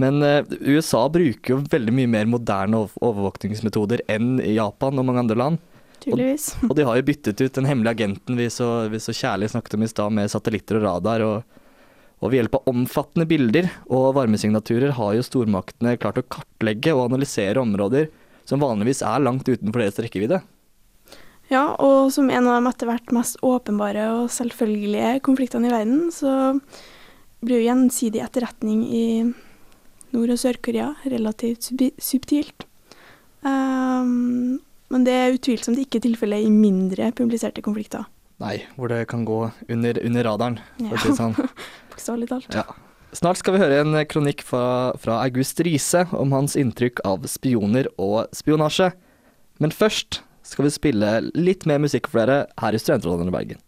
Men 0.00 0.20
eh, 0.24 0.44
USA 0.60 1.06
bruker 1.08 1.54
jo 1.54 1.62
veldig 1.72 1.96
mye 1.96 2.12
mer 2.18 2.28
moderne 2.28 2.82
overvåkningsmetoder 2.84 4.04
enn 4.12 4.36
Japan 4.44 5.00
og 5.00 5.08
mange 5.08 5.24
andre 5.24 5.40
land. 5.40 5.64
Tydeligvis. 6.06 6.48
Og, 6.62 6.70
og 6.70 6.78
de 6.78 6.86
har 6.86 6.98
jo 6.98 7.06
byttet 7.10 7.42
ut 7.42 7.58
den 7.58 7.68
hemmelige 7.68 7.98
agenten 7.98 8.38
vi 8.38 8.48
så, 8.52 8.70
vi 8.92 9.02
så 9.02 9.14
kjærlig 9.16 9.50
snakket 9.52 9.76
om 9.76 9.84
i 9.84 9.90
stad, 9.90 10.14
med 10.14 10.32
satellitter 10.32 10.80
og 10.80 10.86
radar. 10.86 11.26
og 11.26 11.62
og 12.24 12.30
ved 12.32 12.40
hjelp 12.40 12.54
av 12.56 12.68
omfattende 12.70 13.26
bilder 13.28 13.66
og 13.92 14.14
varmesignaturer 14.16 14.94
har 14.96 15.16
jo 15.18 15.24
stormaktene 15.24 15.98
klart 16.00 16.20
å 16.22 16.24
kartlegge 16.24 16.94
og 16.96 17.10
analysere 17.10 17.60
områder 17.60 18.08
som 18.48 18.62
vanligvis 18.62 19.02
er 19.04 19.20
langt 19.20 19.48
utenfor 19.48 19.82
deres 19.82 20.00
rekkevidde. 20.00 20.40
Ja, 21.52 21.76
og 21.78 22.08
som 22.14 22.30
en 22.32 22.48
av 22.48 22.56
de 22.56 22.70
etter 22.70 22.88
hvert 22.90 23.12
mest 23.14 23.38
åpenbare 23.44 24.08
og 24.16 24.30
selvfølgelige 24.34 25.20
konfliktene 25.26 25.68
i 25.68 25.74
verden, 25.74 26.08
så 26.14 26.56
blir 27.44 27.60
jo 27.60 27.68
gjensidig 27.68 28.22
etterretning 28.24 28.80
i 28.88 29.06
Nord- 30.16 30.32
og 30.32 30.40
Sør-Korea 30.40 30.94
relativt 31.04 31.68
subtilt. 32.02 32.64
Ehm, 33.46 34.56
men 34.92 35.06
det 35.06 35.14
er 35.14 35.34
utvilsomt 35.34 35.80
ikke 35.82 36.00
tilfellet 36.04 36.46
i 36.46 36.52
mindre 36.52 37.10
publiserte 37.16 37.64
konflikter. 37.64 38.06
Nei, 38.42 38.58
hvor 38.76 38.92
det 38.92 39.06
kan 39.08 39.24
gå 39.24 39.46
under, 39.72 39.98
under 40.04 40.26
radaren, 40.28 40.58
for 40.76 40.96
å 40.96 41.00
si 41.00 41.12
det 41.12 41.18
sånn. 41.18 41.36
Bokstavelig 41.94 42.28
talt. 42.30 42.50
Ja. 42.54 42.66
Snart 43.16 43.40
skal 43.40 43.56
vi 43.56 43.62
høre 43.62 43.80
en 43.80 43.96
kronikk 44.10 44.42
fra, 44.44 44.92
fra 45.00 45.22
August 45.22 45.62
Riise 45.64 46.04
om 46.12 46.34
hans 46.36 46.56
inntrykk 46.58 47.00
av 47.08 47.24
spioner 47.30 47.88
og 47.96 48.26
spionasje. 48.36 48.90
Men 49.62 49.72
først 49.72 50.20
skal 50.46 50.66
vi 50.66 50.74
spille 50.74 51.12
litt 51.32 51.64
mer 51.66 51.80
musikk 51.82 52.10
for 52.10 52.22
dere 52.22 52.44
her 52.60 52.76
i 52.76 52.82
Studentrådet 52.82 53.30
i 53.30 53.34
Bergen. 53.34 53.62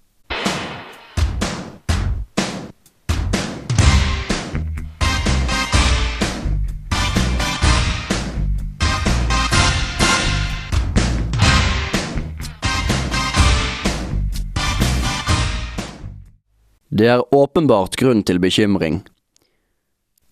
Det 16.89 17.07
er 17.07 17.35
åpenbart 17.35 17.97
grunn 17.97 18.23
til 18.25 18.41
bekymring. 18.41 19.03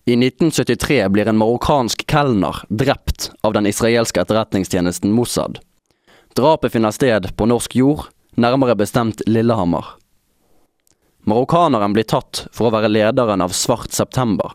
I 0.07 0.15
1973 0.15 1.09
blir 1.13 1.27
en 1.27 1.37
marokkansk 1.37 2.05
kelner 2.09 2.63
drept 2.69 3.31
av 3.45 3.53
den 3.53 3.67
israelske 3.67 4.21
etterretningstjenesten 4.23 5.11
Mossad. 5.13 5.59
Drapet 6.33 6.71
finner 6.73 6.95
sted 6.95 7.29
på 7.37 7.45
norsk 7.45 7.75
jord, 7.75 8.07
nærmere 8.35 8.77
bestemt 8.79 9.21
Lillehammer. 9.27 9.85
Marokkaneren 11.27 11.93
blir 11.93 12.07
tatt 12.07 12.47
for 12.55 12.69
å 12.69 12.73
være 12.73 12.89
lederen 12.89 13.43
av 13.43 13.53
Svart 13.53 13.91
september, 13.93 14.53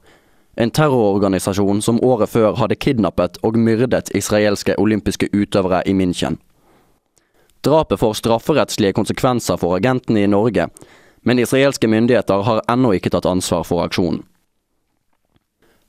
en 0.56 0.72
terrororganisasjon 0.74 1.82
som 1.84 2.00
året 2.02 2.32
før 2.32 2.56
hadde 2.58 2.80
kidnappet 2.80 3.38
og 3.46 3.60
myrdet 3.60 4.10
israelske 4.16 4.74
olympiske 4.80 5.28
utøvere 5.32 5.82
i 5.86 5.94
München. 5.94 6.40
Drapet 7.62 8.00
får 8.00 8.18
strafferettslige 8.18 8.96
konsekvenser 8.96 9.60
for 9.60 9.76
agentene 9.76 10.24
i 10.24 10.32
Norge, 10.32 10.66
men 11.22 11.38
israelske 11.38 11.88
myndigheter 11.88 12.42
har 12.46 12.62
ennå 12.70 12.92
ikke 12.96 13.12
tatt 13.14 13.28
ansvar 13.30 13.64
for 13.66 13.84
aksjonen. 13.84 14.22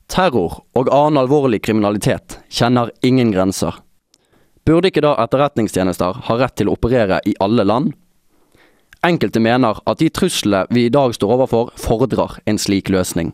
Terror 0.06 0.60
og 0.76 0.90
annen 0.92 1.22
alvorlig 1.22 1.62
kriminalitet 1.64 2.38
kjenner 2.52 2.92
ingen 3.02 3.32
grenser. 3.32 3.78
Burde 4.64 4.88
ikke 4.88 5.02
da 5.04 5.14
etterretningstjenester 5.24 6.20
ha 6.28 6.36
rett 6.40 6.56
til 6.60 6.68
å 6.68 6.76
operere 6.76 7.20
i 7.28 7.34
alle 7.40 7.64
land? 7.64 7.92
Enkelte 9.04 9.40
mener 9.40 9.80
at 9.84 10.00
de 10.00 10.08
truslene 10.08 10.68
vi 10.72 10.86
i 10.86 10.92
dag 10.92 11.12
står 11.16 11.34
overfor, 11.36 11.72
fordrer 11.76 12.38
en 12.48 12.60
slik 12.60 12.88
løsning. 12.92 13.32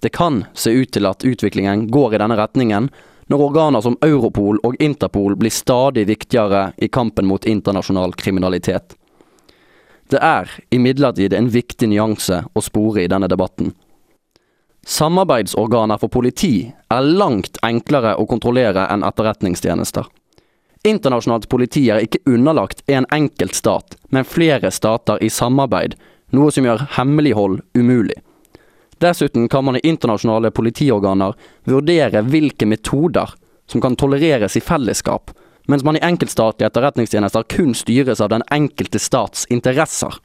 Det 0.00 0.12
kan 0.14 0.44
se 0.54 0.70
ut 0.70 0.92
til 0.94 1.08
at 1.08 1.24
utviklingen 1.26 1.88
går 1.92 2.14
i 2.14 2.20
denne 2.22 2.38
retningen 2.38 2.88
når 3.28 3.44
organer 3.48 3.84
som 3.84 3.98
Europol 4.04 4.60
og 4.64 4.78
Interpol 4.80 5.36
blir 5.36 5.52
stadig 5.52 6.06
viktigere 6.08 6.70
i 6.78 6.88
kampen 6.88 7.26
mot 7.28 7.44
internasjonal 7.44 8.14
kriminalitet. 8.16 8.94
Det 10.08 10.20
er 10.24 10.48
imidlertid 10.72 11.34
en 11.36 11.50
viktig 11.52 11.90
nyanse 11.90 12.42
å 12.56 12.62
spore 12.64 13.04
i 13.04 13.10
denne 13.10 13.28
debatten. 13.28 13.74
Samarbeidsorganer 14.88 16.00
for 16.00 16.08
politi 16.08 16.70
er 16.88 17.08
langt 17.20 17.58
enklere 17.66 18.14
å 18.16 18.24
kontrollere 18.26 18.86
enn 18.88 19.04
etterretningstjenester. 19.04 20.06
Internasjonalt 20.88 21.48
politi 21.52 21.82
er 21.92 22.00
ikke 22.06 22.22
underlagt 22.30 22.80
en 22.88 23.04
enkelt 23.12 23.58
stat, 23.58 23.98
men 24.08 24.24
flere 24.24 24.70
stater 24.72 25.20
i 25.20 25.28
samarbeid, 25.28 25.98
noe 26.32 26.52
som 26.54 26.64
gjør 26.64 26.86
hemmelighold 26.96 27.60
umulig. 27.76 28.16
Dessuten 28.98 29.48
kan 29.48 29.66
man 29.66 29.76
i 29.76 29.84
internasjonale 29.86 30.50
politiorganer 30.50 31.36
vurdere 31.68 32.22
hvilke 32.24 32.66
metoder 32.66 33.34
som 33.68 33.82
kan 33.84 33.96
tolereres 33.96 34.56
i 34.56 34.64
fellesskap, 34.64 35.30
mens 35.68 35.84
man 35.84 35.98
i 35.98 36.02
enkeltstatlige 36.04 36.70
etterretningstjenester 36.70 37.44
kun 37.52 37.74
styres 37.76 38.22
av 38.24 38.32
den 38.32 38.44
enkelte 38.50 38.98
stats 38.98 39.44
interesser. 39.52 40.16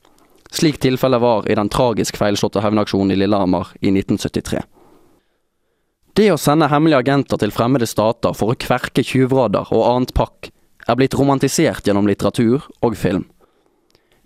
Slik 0.53 0.79
tilfellet 0.79 1.21
var 1.21 1.49
i 1.51 1.55
den 1.57 1.69
tragisk 1.69 2.17
feilslåtte 2.17 2.61
hevnaksjonen 2.63 3.11
i 3.11 3.19
Lillehammer 3.19 3.73
i 3.81 3.91
1973. 3.91 4.61
Det 6.13 6.29
å 6.29 6.37
sende 6.37 6.69
hemmelige 6.69 7.01
agenter 7.01 7.41
til 7.41 7.51
fremmede 7.51 7.87
stater 7.89 8.35
for 8.37 8.53
å 8.53 8.59
kverke 8.59 9.03
tjuvrader 9.03 9.71
og 9.73 9.87
annet 9.89 10.13
pakk, 10.13 10.51
er 10.87 10.99
blitt 10.99 11.15
romantisert 11.17 11.87
gjennom 11.87 12.07
litteratur 12.07 12.67
og 12.85 12.97
film. 12.99 13.25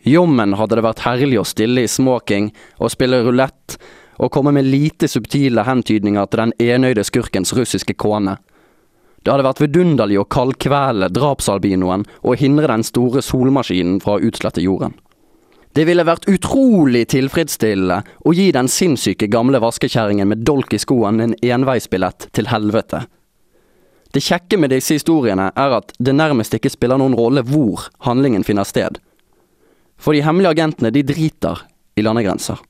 Jommen 0.03 0.55
hadde 0.59 0.77
det 0.77 0.83
vært 0.85 1.05
herlig 1.05 1.39
å 1.39 1.47
stille 1.47 1.85
i 1.85 1.89
smoking 1.91 2.51
og 2.77 2.91
spille 2.93 3.21
rulett 3.23 3.77
og 4.17 4.31
komme 4.33 4.53
med 4.55 4.67
lite 4.67 5.07
subtile 5.09 5.65
hentydninger 5.67 6.29
til 6.29 6.43
den 6.43 6.53
enøyde 6.75 7.05
skurkens 7.07 7.53
russiske 7.55 7.95
kone. 7.97 8.37
Det 9.27 9.33
hadde 9.33 9.43
vært 9.43 9.59
vidunderlig 9.59 10.21
å 10.21 10.29
kaldkvele 10.31 11.09
drapsalbinoen 11.11 12.05
og 12.23 12.39
hindre 12.39 12.69
den 12.71 12.85
store 12.87 13.19
solmaskinen 13.19 13.97
fra 13.99 14.13
å 14.15 14.21
utslette 14.23 14.63
jorden. 14.63 14.93
Det 15.75 15.83
ville 15.89 16.05
vært 16.07 16.29
utrolig 16.31 17.01
tilfredsstillende 17.11 17.97
å 18.23 18.31
gi 18.31 18.45
den 18.55 18.69
sinnssyke 18.71 19.27
gamle 19.27 19.59
vaskekjerringen 19.59 20.31
med 20.31 20.45
dolk 20.47 20.71
i 20.71 20.79
skoen 20.79 21.19
en 21.19 21.35
enveisbillett 21.43 22.29
til 22.39 22.47
helvete. 22.47 23.01
Det 24.15 24.23
kjekke 24.23 24.61
med 24.63 24.71
disse 24.71 24.95
historiene 24.95 25.49
er 25.59 25.75
at 25.75 25.91
det 25.99 26.15
nærmest 26.15 26.55
ikke 26.55 26.71
spiller 26.71 27.03
noen 27.03 27.19
rolle 27.19 27.43
hvor 27.51 27.89
handlingen 28.07 28.47
finner 28.47 28.63
sted. 28.63 29.01
For 29.99 30.15
de 30.15 30.23
hemmelige 30.23 30.55
agentene 30.55 30.95
de 30.95 31.03
driter 31.03 31.67
i 31.99 32.07
landegrenser. 32.07 32.63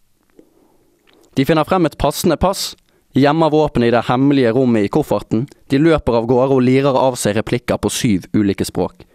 De 1.37 1.45
finner 1.45 1.69
frem 1.69 1.85
et 1.85 2.01
passende 2.01 2.41
pass, 2.41 2.71
gjemmer 3.19 3.49
våpenet 3.53 3.87
i 3.87 3.95
det 3.95 4.05
hemmelige 4.07 4.51
rommet 4.55 4.87
i 4.87 4.91
kofferten, 4.91 5.45
de 5.71 5.79
løper 5.79 6.17
av 6.19 6.25
gårde 6.29 6.57
og 6.57 6.65
lirer 6.65 6.97
av 6.97 7.15
seg 7.19 7.37
replikker 7.37 7.79
på 7.81 7.91
syv 7.93 8.27
ulike 8.35 8.65
språk. 8.67 9.05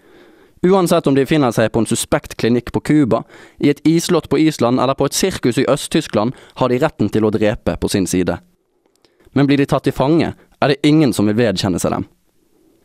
Uansett 0.62 1.06
om 1.06 1.14
de 1.14 1.26
finner 1.26 1.50
seg 1.50 1.72
på 1.74 1.82
en 1.82 1.88
suspekt 1.90 2.36
klinikk 2.38 2.70
på 2.72 2.80
Cuba, 2.86 3.24
i 3.58 3.72
et 3.72 3.82
islott 3.88 4.28
på 4.30 4.38
Island 4.38 4.80
eller 4.80 4.94
på 4.94 5.08
et 5.08 5.16
sirkus 5.18 5.58
i 5.58 5.66
Øst-Tyskland, 5.66 6.32
har 6.54 6.70
de 6.70 6.78
retten 6.78 7.10
til 7.10 7.26
å 7.26 7.32
drepe 7.34 7.74
på 7.76 7.90
sin 7.90 8.06
side. 8.06 8.38
Men 9.34 9.48
blir 9.48 9.58
de 9.58 9.66
tatt 9.66 9.88
til 9.88 9.96
fange, 9.96 10.34
er 10.62 10.70
det 10.70 10.78
ingen 10.86 11.12
som 11.12 11.26
vil 11.26 11.40
vedkjenne 11.40 11.80
seg 11.82 11.96
dem. 11.96 12.06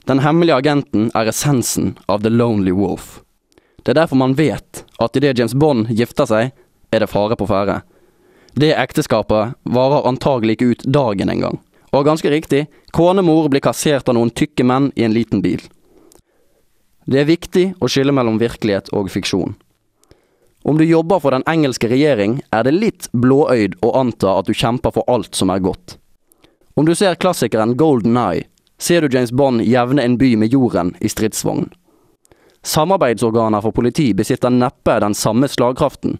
Den 0.09 0.23
hemmelige 0.23 0.57
agenten 0.57 1.11
er 1.13 1.29
essensen 1.29 1.97
av 2.07 2.23
The 2.23 2.31
Lonely 2.33 2.73
Wolf. 2.73 3.19
Det 3.83 3.93
er 3.93 4.01
derfor 4.01 4.19
man 4.19 4.37
vet 4.39 4.85
at 4.99 5.15
idet 5.19 5.37
James 5.37 5.53
Bond 5.53 5.91
gifter 5.93 6.25
seg, 6.25 6.53
er 6.91 7.03
det 7.03 7.11
fare 7.11 7.37
på 7.37 7.45
ferde. 7.47 7.81
Det 8.57 8.73
ekteskapet 8.73 9.53
varer 9.69 10.07
antagelig 10.09 10.55
ikke 10.57 10.71
ut 10.71 10.83
dagen 10.89 11.29
engang. 11.29 11.59
Og 11.93 12.07
ganske 12.07 12.29
riktig, 12.29 12.65
konemor 12.91 13.51
blir 13.53 13.61
kassert 13.61 14.09
av 14.09 14.17
noen 14.17 14.31
tykke 14.33 14.65
menn 14.65 14.89
i 14.95 15.05
en 15.05 15.13
liten 15.13 15.43
bil. 15.45 15.61
Det 17.05 17.21
er 17.21 17.29
viktig 17.29 17.65
å 17.77 17.87
skille 17.87 18.11
mellom 18.11 18.39
virkelighet 18.41 18.89
og 18.97 19.11
fiksjon. 19.13 19.53
Om 20.65 20.81
du 20.81 20.83
jobber 20.83 21.21
for 21.21 21.31
den 21.31 21.45
engelske 21.47 21.87
regjering, 21.87 22.41
er 22.51 22.65
det 22.65 22.73
litt 22.73 23.07
blåøyd 23.13 23.77
å 23.85 23.93
anta 23.99 24.33
at 24.39 24.49
du 24.49 24.57
kjemper 24.57 24.95
for 24.95 25.05
alt 25.07 25.37
som 25.37 25.53
er 25.53 25.61
godt. 25.61 25.99
Om 26.73 26.89
du 26.89 26.95
ser 26.97 27.15
klassikeren 27.21 27.77
Golden 27.77 28.17
Eye, 28.17 28.47
ser 28.81 29.05
du 29.05 29.13
James 29.13 29.31
Bond 29.31 29.61
jevne 29.63 30.01
en 30.01 30.17
by 30.17 30.33
med 30.35 30.51
jorden 30.51 30.95
i 30.99 31.13
stridsvogn. 31.13 31.69
Samarbeidsorganer 32.65 33.61
for 33.61 33.71
politi 33.71 34.09
besitter 34.17 34.49
neppe 34.49 34.97
den 34.99 35.15
samme 35.15 35.47
slagkraften, 35.47 36.17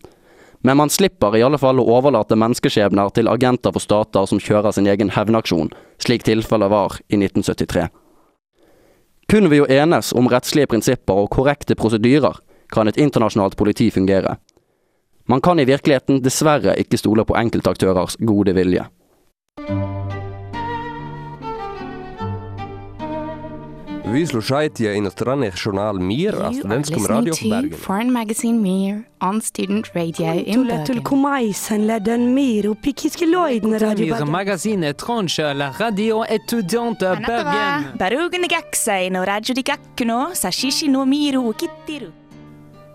men 0.62 0.78
man 0.78 0.90
slipper 0.90 1.38
i 1.38 1.44
alle 1.46 1.60
fall 1.62 1.80
å 1.80 1.86
overlate 1.98 2.38
menneskeskjebner 2.40 3.14
til 3.16 3.30
agenter 3.32 3.74
for 3.76 3.84
stater 3.84 4.26
som 4.30 4.42
kjører 4.42 4.74
sin 4.76 4.88
egen 4.90 5.14
hevnaksjon, 5.14 5.72
slik 6.02 6.26
tilfellet 6.28 6.74
var 6.74 6.98
i 7.08 7.20
1973. 7.20 7.88
Kunne 9.28 9.52
vi 9.52 9.60
jo 9.60 9.68
enes 9.68 10.14
om 10.16 10.30
rettslige 10.32 10.72
prinsipper 10.72 11.24
og 11.24 11.32
korrekte 11.36 11.76
prosedyrer, 11.76 12.40
kan 12.72 12.88
et 12.88 13.00
internasjonalt 13.00 13.58
politi 13.60 13.90
fungere. 13.92 14.38
Man 15.28 15.44
kan 15.44 15.60
i 15.60 15.68
virkeligheten 15.68 16.22
dessverre 16.24 16.76
ikke 16.80 17.00
stole 17.00 17.28
på 17.28 17.36
enkeltaktørers 17.36 18.16
gode 18.24 18.56
vilje. 18.56 18.88
Ви 24.07 24.27
слушаете 24.27 24.97
иностранный 24.99 25.53
журнал 25.57 25.97
«Мир» 25.99 26.35
о 26.35 26.39
You 26.39 26.51
are 26.51 26.59
студентском 26.59 27.03
listening 27.03 27.09
радио 27.09 27.35
в 27.35 27.43
to 27.43 27.51
Берген. 27.51 27.79
Foreign 27.79 28.11
Magazine 28.11 28.61
Mir 28.61 29.05
on 29.21 29.41
Student 29.41 29.85
Radio 29.95 30.45
in 30.45 30.67
Bergen. 30.67 31.03
كومايسن 31.03 31.87
لدن 31.87 32.21
مير 32.35 32.71
وبيكيسكي 32.71 33.25
لويدن 33.27 33.77
راديو 33.77 34.15
Mir 34.15 34.19
بدن 34.19 34.33
magazine 34.33 34.85
étrange, 34.85 35.39
la 35.55 35.71
radio 35.71 36.25
étudiante 36.25 37.03
à 37.03 37.15
Bergen. 37.15 37.97
Barugene 37.99 38.49
gaksai 38.49 39.11
no 39.11 39.25
radio 39.25 39.55
di 39.55 39.63
gakkuno, 39.63 40.35
sashishi 40.35 40.89
no 40.89 41.05
miru 41.05 41.53
kittiru. 41.53 42.11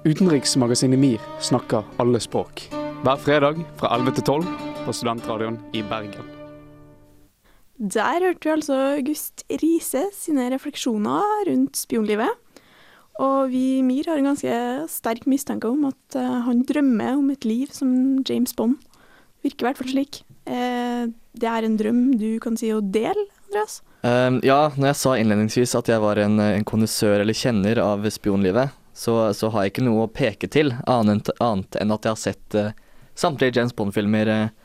Utenriksmagasinet 0.05 0.99
MIR 0.99 1.19
snakker 1.39 1.83
alle 1.97 2.19
språk. 2.19 2.61
Hver 3.03 3.17
fredag 3.17 3.55
fra 3.77 3.87
11 3.95 4.11
til 4.11 4.23
12 4.23 4.45
på 4.85 4.91
Studentradioen 4.93 5.57
i 5.73 5.81
Bergen. 5.81 6.25
Der 7.82 8.22
hørte 8.22 8.46
vi 8.46 8.52
altså 8.52 8.76
August 8.94 9.42
Riise 9.50 10.04
sine 10.14 10.46
refleksjoner 10.52 11.48
rundt 11.48 11.80
spionlivet. 11.80 12.30
Og 13.20 13.50
vi 13.50 13.82
MIR 13.82 14.12
har 14.12 14.20
en 14.20 14.30
ganske 14.30 14.58
sterk 14.88 15.26
mistanke 15.28 15.68
om 15.68 15.88
at 15.90 16.16
eh, 16.16 16.36
han 16.46 16.62
drømmer 16.68 17.18
om 17.18 17.32
et 17.34 17.44
liv 17.44 17.72
som 17.74 18.22
James 18.28 18.54
Bond. 18.54 18.78
Virker 19.42 19.66
i 19.66 19.68
hvert 19.68 19.82
fall 19.82 19.90
slik. 19.90 20.22
Eh, 20.46 21.10
det 21.10 21.50
er 21.50 21.66
en 21.66 21.76
drøm 21.80 22.04
du 22.20 22.38
kan 22.42 22.56
si 22.58 22.70
å 22.70 22.80
dele, 22.80 23.26
Andreas? 23.48 23.80
Um, 24.02 24.38
ja, 24.46 24.70
når 24.76 24.92
jeg 24.92 25.00
sa 25.02 25.18
innledningsvis 25.18 25.74
at 25.78 25.90
jeg 25.90 26.02
var 26.02 26.22
en, 26.22 26.38
en 26.42 26.64
kondisør 26.66 27.20
eller 27.22 27.36
kjenner 27.36 27.82
av 27.82 28.06
spionlivet, 28.10 28.72
så, 28.94 29.32
så 29.34 29.50
har 29.52 29.66
jeg 29.66 29.74
ikke 29.74 29.86
noe 29.86 30.06
å 30.06 30.10
peke 30.10 30.50
til 30.50 30.74
annet, 30.90 31.30
annet 31.42 31.78
enn 31.82 31.94
at 31.94 32.06
jeg 32.06 32.14
har 32.14 32.22
sett 32.30 32.58
uh, 32.58 32.74
samtlige 33.18 33.58
James 33.58 33.74
Bond-filmer. 33.74 34.30
uh, 34.30 34.61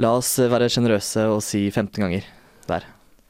la 0.00 0.16
oss 0.18 0.34
være 0.38 0.70
sjenerøse 0.72 1.28
og 1.28 1.42
si 1.44 1.66
15 1.70 2.00
ganger 2.00 2.26
der. 2.68 2.86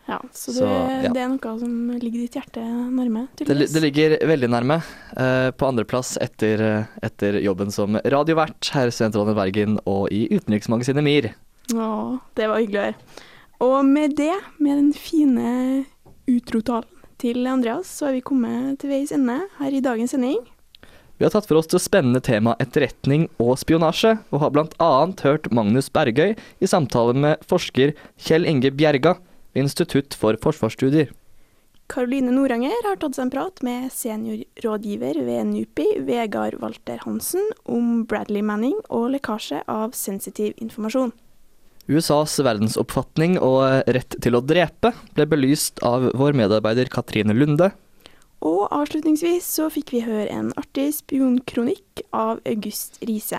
Ja, 0.09 0.19
så 0.33 0.51
det, 0.51 0.59
Så, 0.59 0.67
ja. 0.67 1.11
det 1.15 1.21
er 1.23 1.29
noe 1.31 1.53
som 1.61 1.75
ligger 2.03 2.25
ditt 2.25 2.35
hjerte 2.37 2.63
nærme, 2.63 3.29
Det, 3.39 3.47
det 3.47 3.83
ligger 3.85 4.17
veldig 4.27 4.51
nærme. 4.51 4.81
Uh, 5.15 5.51
på 5.55 5.69
andreplass 5.69 6.17
etter, 6.21 6.63
uh, 6.63 6.97
etter 7.07 7.39
jobben 7.41 7.71
som 7.71 7.97
radiovert 8.03 8.73
her 8.75 8.91
i 8.91 8.95
Studentrådet 8.95 9.37
Bergen 9.39 9.79
og 9.87 10.11
i 10.13 10.27
utenriksmagasinet 10.33 11.07
MIR. 11.07 11.31
Å, 11.73 11.87
det 12.35 12.51
var 12.51 12.61
hyggelig 12.61 12.81
å 12.81 12.87
høre. 12.89 13.23
Og 13.63 13.77
med 13.87 14.17
det, 14.19 14.35
med 14.59 14.81
den 14.81 14.91
fine 14.97 15.85
utrotalen 16.27 16.91
til 17.23 17.47
Andreas, 17.47 17.87
så 17.87 18.09
er 18.09 18.19
vi 18.19 18.27
kommet 18.27 18.81
til 18.83 18.91
veis 18.91 19.15
ende 19.15 19.39
her 19.61 19.71
i 19.71 19.83
dagens 19.85 20.17
sending. 20.17 20.43
Vi 21.19 21.27
har 21.27 21.33
tatt 21.35 21.47
for 21.47 21.61
oss 21.61 21.71
det 21.71 21.83
spennende 21.85 22.23
temaet 22.25 22.63
etterretning 22.65 23.29
og 23.43 23.55
spionasje, 23.61 24.17
og 24.33 24.43
har 24.43 24.53
bl.a. 24.55 24.93
hørt 25.23 25.51
Magnus 25.55 25.91
Bergøy 25.93 26.35
i 26.35 26.71
samtale 26.71 27.15
med 27.15 27.43
forsker 27.49 27.95
Kjell 28.19 28.49
Inge 28.49 28.73
Bjerga 28.75 29.19
ved 29.53 29.67
Institutt 29.69 30.17
for 30.19 30.39
forsvarsstudier. 30.43 31.13
Karoline 31.93 32.33
Noranger 32.33 32.87
har 32.87 32.97
tatt 32.97 33.19
seg 33.19 33.27
en 33.27 33.33
prat 33.35 33.61
med 33.67 33.91
seniorrådgiver 33.93 35.19
ved 35.27 35.51
NUPI, 35.51 35.89
Vegard 36.07 36.57
Walter 36.63 37.03
Hansen, 37.05 37.51
om 37.69 38.07
Bradley 38.09 38.41
Manning 38.41 38.79
og 38.89 39.11
lekkasje 39.13 39.61
av 39.69 39.93
sensitiv 39.99 40.57
informasjon. 40.63 41.13
USAs 41.91 42.39
verdensoppfatning 42.47 43.37
og 43.43 43.83
rett 43.91 44.17
til 44.23 44.39
å 44.39 44.43
drepe 44.47 44.95
ble 45.17 45.27
belyst 45.29 45.83
av 45.85 46.09
vår 46.17 46.37
medarbeider 46.39 46.89
Katrine 46.93 47.35
Lunde. 47.37 47.73
Og 48.43 48.67
avslutningsvis 48.75 49.47
så 49.47 49.69
fikk 49.71 49.93
vi 49.95 50.01
høre 50.03 50.27
en 50.35 50.51
artig 50.59 50.89
spionkronikk 50.97 52.03
av 52.11 52.41
August 52.49 52.99
Riise. 53.07 53.39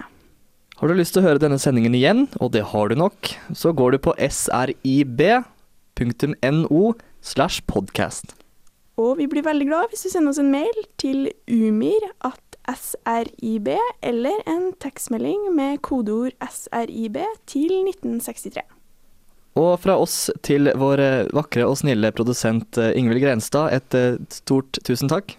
Har 0.79 0.87
du 0.89 0.93
lyst 0.95 1.13
til 1.15 1.21
å 1.21 1.27
høre 1.27 1.41
denne 1.43 1.59
sendingen 1.61 1.95
igjen, 1.95 2.27
og 2.39 2.53
det 2.55 2.63
har 2.71 2.87
du 2.89 2.95
nok, 2.99 3.29
så 3.55 3.75
går 3.75 3.89
du 3.93 3.97
på 4.07 4.15
srib.no 4.17 5.23
slash 7.21 7.61
podcast. 7.67 8.33
Og 8.97 9.17
vi 9.17 9.27
blir 9.27 9.43
veldig 9.45 9.67
glad 9.69 9.89
hvis 9.91 10.05
du 10.05 10.09
sender 10.13 10.31
oss 10.33 10.41
en 10.41 10.51
mail 10.53 10.77
til 11.01 11.31
umir 11.49 12.03
at 12.23 12.39
srib, 12.79 13.67
eller 14.01 14.43
en 14.47 14.71
tekstmelding 14.79 15.49
med 15.55 15.81
kodeord 15.83 16.31
srib 16.47 17.17
til 17.49 17.71
1963. 17.89 18.61
Og 19.59 19.77
fra 19.83 19.99
oss 20.01 20.31
til 20.45 20.71
vår 20.79 21.01
eh, 21.03 21.27
vakre 21.35 21.67
og 21.69 21.77
snille 21.77 22.09
produsent 22.15 22.79
eh, 22.81 22.95
Ingvild 22.97 23.21
Grenstad, 23.21 23.69
et 23.75 23.97
eh, 23.97 24.17
stort 24.33 24.79
tusen 24.87 25.11
takk. 25.11 25.35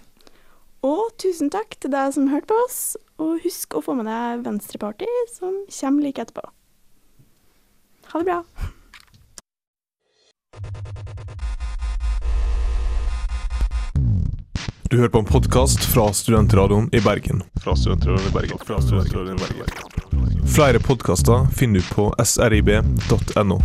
Og 0.87 1.09
tusen 1.19 1.51
takk 1.51 1.75
til 1.81 1.91
deg 1.95 2.13
som 2.15 2.31
hørte 2.31 2.53
på 2.53 2.61
oss, 2.67 2.79
og 3.19 3.43
husk 3.43 3.75
å 3.75 3.83
få 3.83 3.97
med 3.99 4.07
deg 4.07 4.45
Venstreparty, 4.47 5.11
som 5.35 5.65
kommer 5.67 6.07
like 6.07 6.23
etterpå. 6.23 6.47
Ha 8.13 8.23
det 8.23 8.31
bra. 8.31 8.41
Du 14.91 15.01
hører 15.01 15.11
på 15.11 15.25
en 15.25 15.27
podkast 15.27 15.83
fra 15.91 16.13
Studentradioen 16.15 16.87
i 16.95 17.01
Bergen. 17.03 17.43
Fra 17.65 17.75
Studentradioen 17.75 18.29
i 18.29 18.35
Bergen. 18.37 18.63
Fra 18.63 18.79
Studentradioen 18.85 19.35
i 19.35 19.43
Bergen. 19.43 20.47
Flere 20.55 20.79
podkaster 20.79 21.49
finner 21.57 21.83
du 21.83 21.95
på 21.97 22.07
srib.no. 22.23 23.59